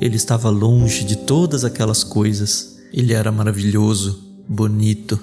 Ele 0.00 0.16
estava 0.16 0.48
longe 0.48 1.04
de 1.04 1.16
todas 1.16 1.62
aquelas 1.62 2.02
coisas. 2.02 2.78
Ele 2.94 3.12
era 3.12 3.30
maravilhoso, 3.30 4.24
bonito, 4.48 5.20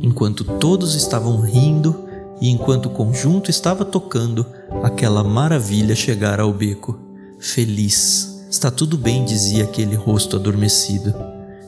enquanto 0.00 0.44
todos 0.44 0.94
estavam 0.94 1.40
rindo 1.40 2.04
e 2.40 2.48
enquanto 2.48 2.86
o 2.86 2.90
conjunto 2.90 3.50
estava 3.50 3.84
tocando, 3.84 4.46
aquela 4.84 5.24
maravilha 5.24 5.96
chegara 5.96 6.44
ao 6.44 6.52
beco. 6.52 6.96
Feliz 7.40 8.35
Está 8.56 8.70
tudo 8.70 8.96
bem, 8.96 9.22
dizia 9.22 9.64
aquele 9.64 9.94
rosto 9.94 10.34
adormecido. 10.34 11.14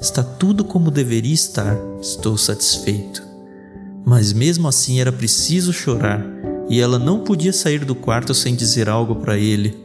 Está 0.01 0.23
tudo 0.23 0.65
como 0.65 0.91
deveria 0.91 1.35
estar. 1.35 1.77
Estou 2.01 2.39
satisfeito. 2.39 3.23
Mas 4.07 4.33
mesmo 4.33 4.67
assim 4.67 4.99
era 4.99 5.13
preciso 5.13 5.71
chorar. 5.71 6.25
e 6.67 6.81
ela 6.81 6.99
não 6.99 7.21
podia 7.21 7.53
sair 7.53 7.85
do 7.85 7.95
quarto 7.95 8.33
sem 8.33 8.57
dizer 8.57 8.89
algo 8.89 9.17
para 9.17 9.37
ele. 9.37 9.77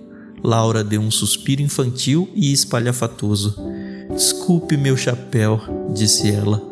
Laura 0.42 0.82
deu 0.82 1.02
um 1.02 1.12
suspiro 1.12 1.62
infantil 1.62 2.30
e 2.34 2.54
espalhafatoso. 2.54 3.54
Desculpe 4.10 4.78
meu 4.78 4.96
chapéu, 4.96 5.60
disse 5.94 6.32
ela. 6.32 6.64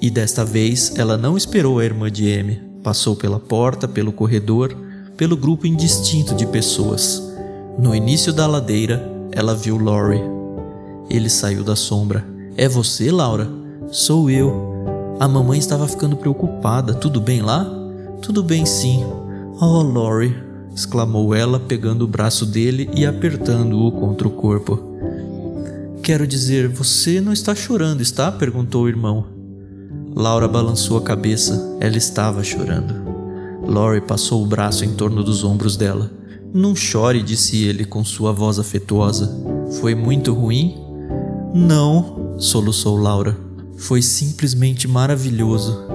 E 0.00 0.08
desta 0.08 0.44
vez 0.44 0.92
ela 0.94 1.16
não 1.16 1.36
esperou 1.36 1.80
a 1.80 1.84
irmã 1.84 2.08
de 2.08 2.28
M. 2.28 2.62
Passou 2.80 3.16
pela 3.16 3.40
porta, 3.40 3.88
pelo 3.88 4.12
corredor, 4.12 4.72
pelo 5.16 5.36
grupo 5.36 5.66
indistinto 5.66 6.32
de 6.36 6.46
pessoas. 6.46 7.20
No 7.76 7.92
início 7.92 8.32
da 8.32 8.46
ladeira, 8.46 9.17
ela 9.32 9.54
viu 9.54 9.78
Laurie. 9.78 10.22
Ele 11.10 11.28
saiu 11.28 11.64
da 11.64 11.76
sombra. 11.76 12.24
É 12.56 12.68
você, 12.68 13.10
Laura? 13.10 13.48
Sou 13.90 14.30
eu. 14.30 15.16
A 15.20 15.26
mamãe 15.26 15.58
estava 15.58 15.86
ficando 15.88 16.16
preocupada. 16.16 16.94
Tudo 16.94 17.20
bem 17.20 17.40
lá? 17.40 17.66
Tudo 18.20 18.42
bem, 18.42 18.66
sim. 18.66 19.04
Oh, 19.60 19.82
Laurie, 19.82 20.36
exclamou 20.74 21.34
ela, 21.34 21.58
pegando 21.58 22.04
o 22.04 22.08
braço 22.08 22.46
dele 22.46 22.88
e 22.94 23.06
apertando-o 23.06 23.90
contra 23.92 24.28
o 24.28 24.30
corpo. 24.30 24.78
Quero 26.02 26.26
dizer, 26.26 26.68
você 26.68 27.20
não 27.20 27.32
está 27.32 27.54
chorando, 27.54 28.00
está? 28.00 28.30
perguntou 28.30 28.84
o 28.84 28.88
irmão. 28.88 29.26
Laura 30.14 30.48
balançou 30.48 30.96
a 30.96 31.02
cabeça. 31.02 31.76
Ela 31.80 31.96
estava 31.96 32.42
chorando. 32.42 32.94
Laurie 33.66 34.00
passou 34.00 34.42
o 34.42 34.46
braço 34.46 34.84
em 34.84 34.94
torno 34.94 35.22
dos 35.22 35.44
ombros 35.44 35.76
dela. 35.76 36.10
Não 36.52 36.74
chore, 36.74 37.22
disse 37.22 37.64
ele 37.64 37.84
com 37.84 38.02
sua 38.04 38.32
voz 38.32 38.58
afetuosa. 38.58 39.30
Foi 39.80 39.94
muito 39.94 40.32
ruim? 40.32 40.76
Não, 41.54 42.36
soluçou 42.38 42.96
Laura. 42.96 43.36
Foi 43.76 44.00
simplesmente 44.00 44.88
maravilhoso. 44.88 45.86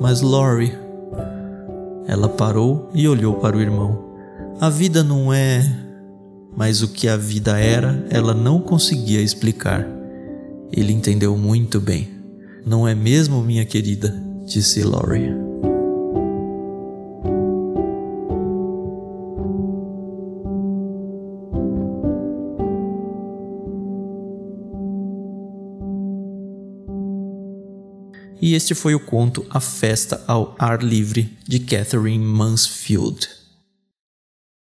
Mas 0.00 0.20
Laurie. 0.20 0.72
Ela 2.06 2.28
parou 2.28 2.90
e 2.92 3.06
olhou 3.06 3.34
para 3.34 3.56
o 3.56 3.60
irmão. 3.60 4.10
A 4.60 4.68
vida 4.68 5.04
não 5.04 5.32
é. 5.32 5.64
Mas 6.56 6.82
o 6.82 6.88
que 6.88 7.06
a 7.06 7.16
vida 7.16 7.58
era, 7.58 8.04
ela 8.10 8.34
não 8.34 8.60
conseguia 8.60 9.20
explicar. 9.20 9.86
Ele 10.72 10.92
entendeu 10.92 11.36
muito 11.36 11.80
bem. 11.80 12.08
Não 12.66 12.86
é 12.86 12.94
mesmo, 12.94 13.42
minha 13.42 13.64
querida? 13.64 14.14
disse 14.44 14.82
Laurie. 14.82 15.49
E 28.40 28.54
este 28.54 28.74
foi 28.74 28.94
o 28.94 29.00
conto 29.00 29.44
A 29.50 29.60
Festa 29.60 30.22
ao 30.26 30.54
Ar 30.58 30.82
Livre 30.82 31.36
de 31.46 31.58
Catherine 31.58 32.24
Mansfield. 32.24 33.39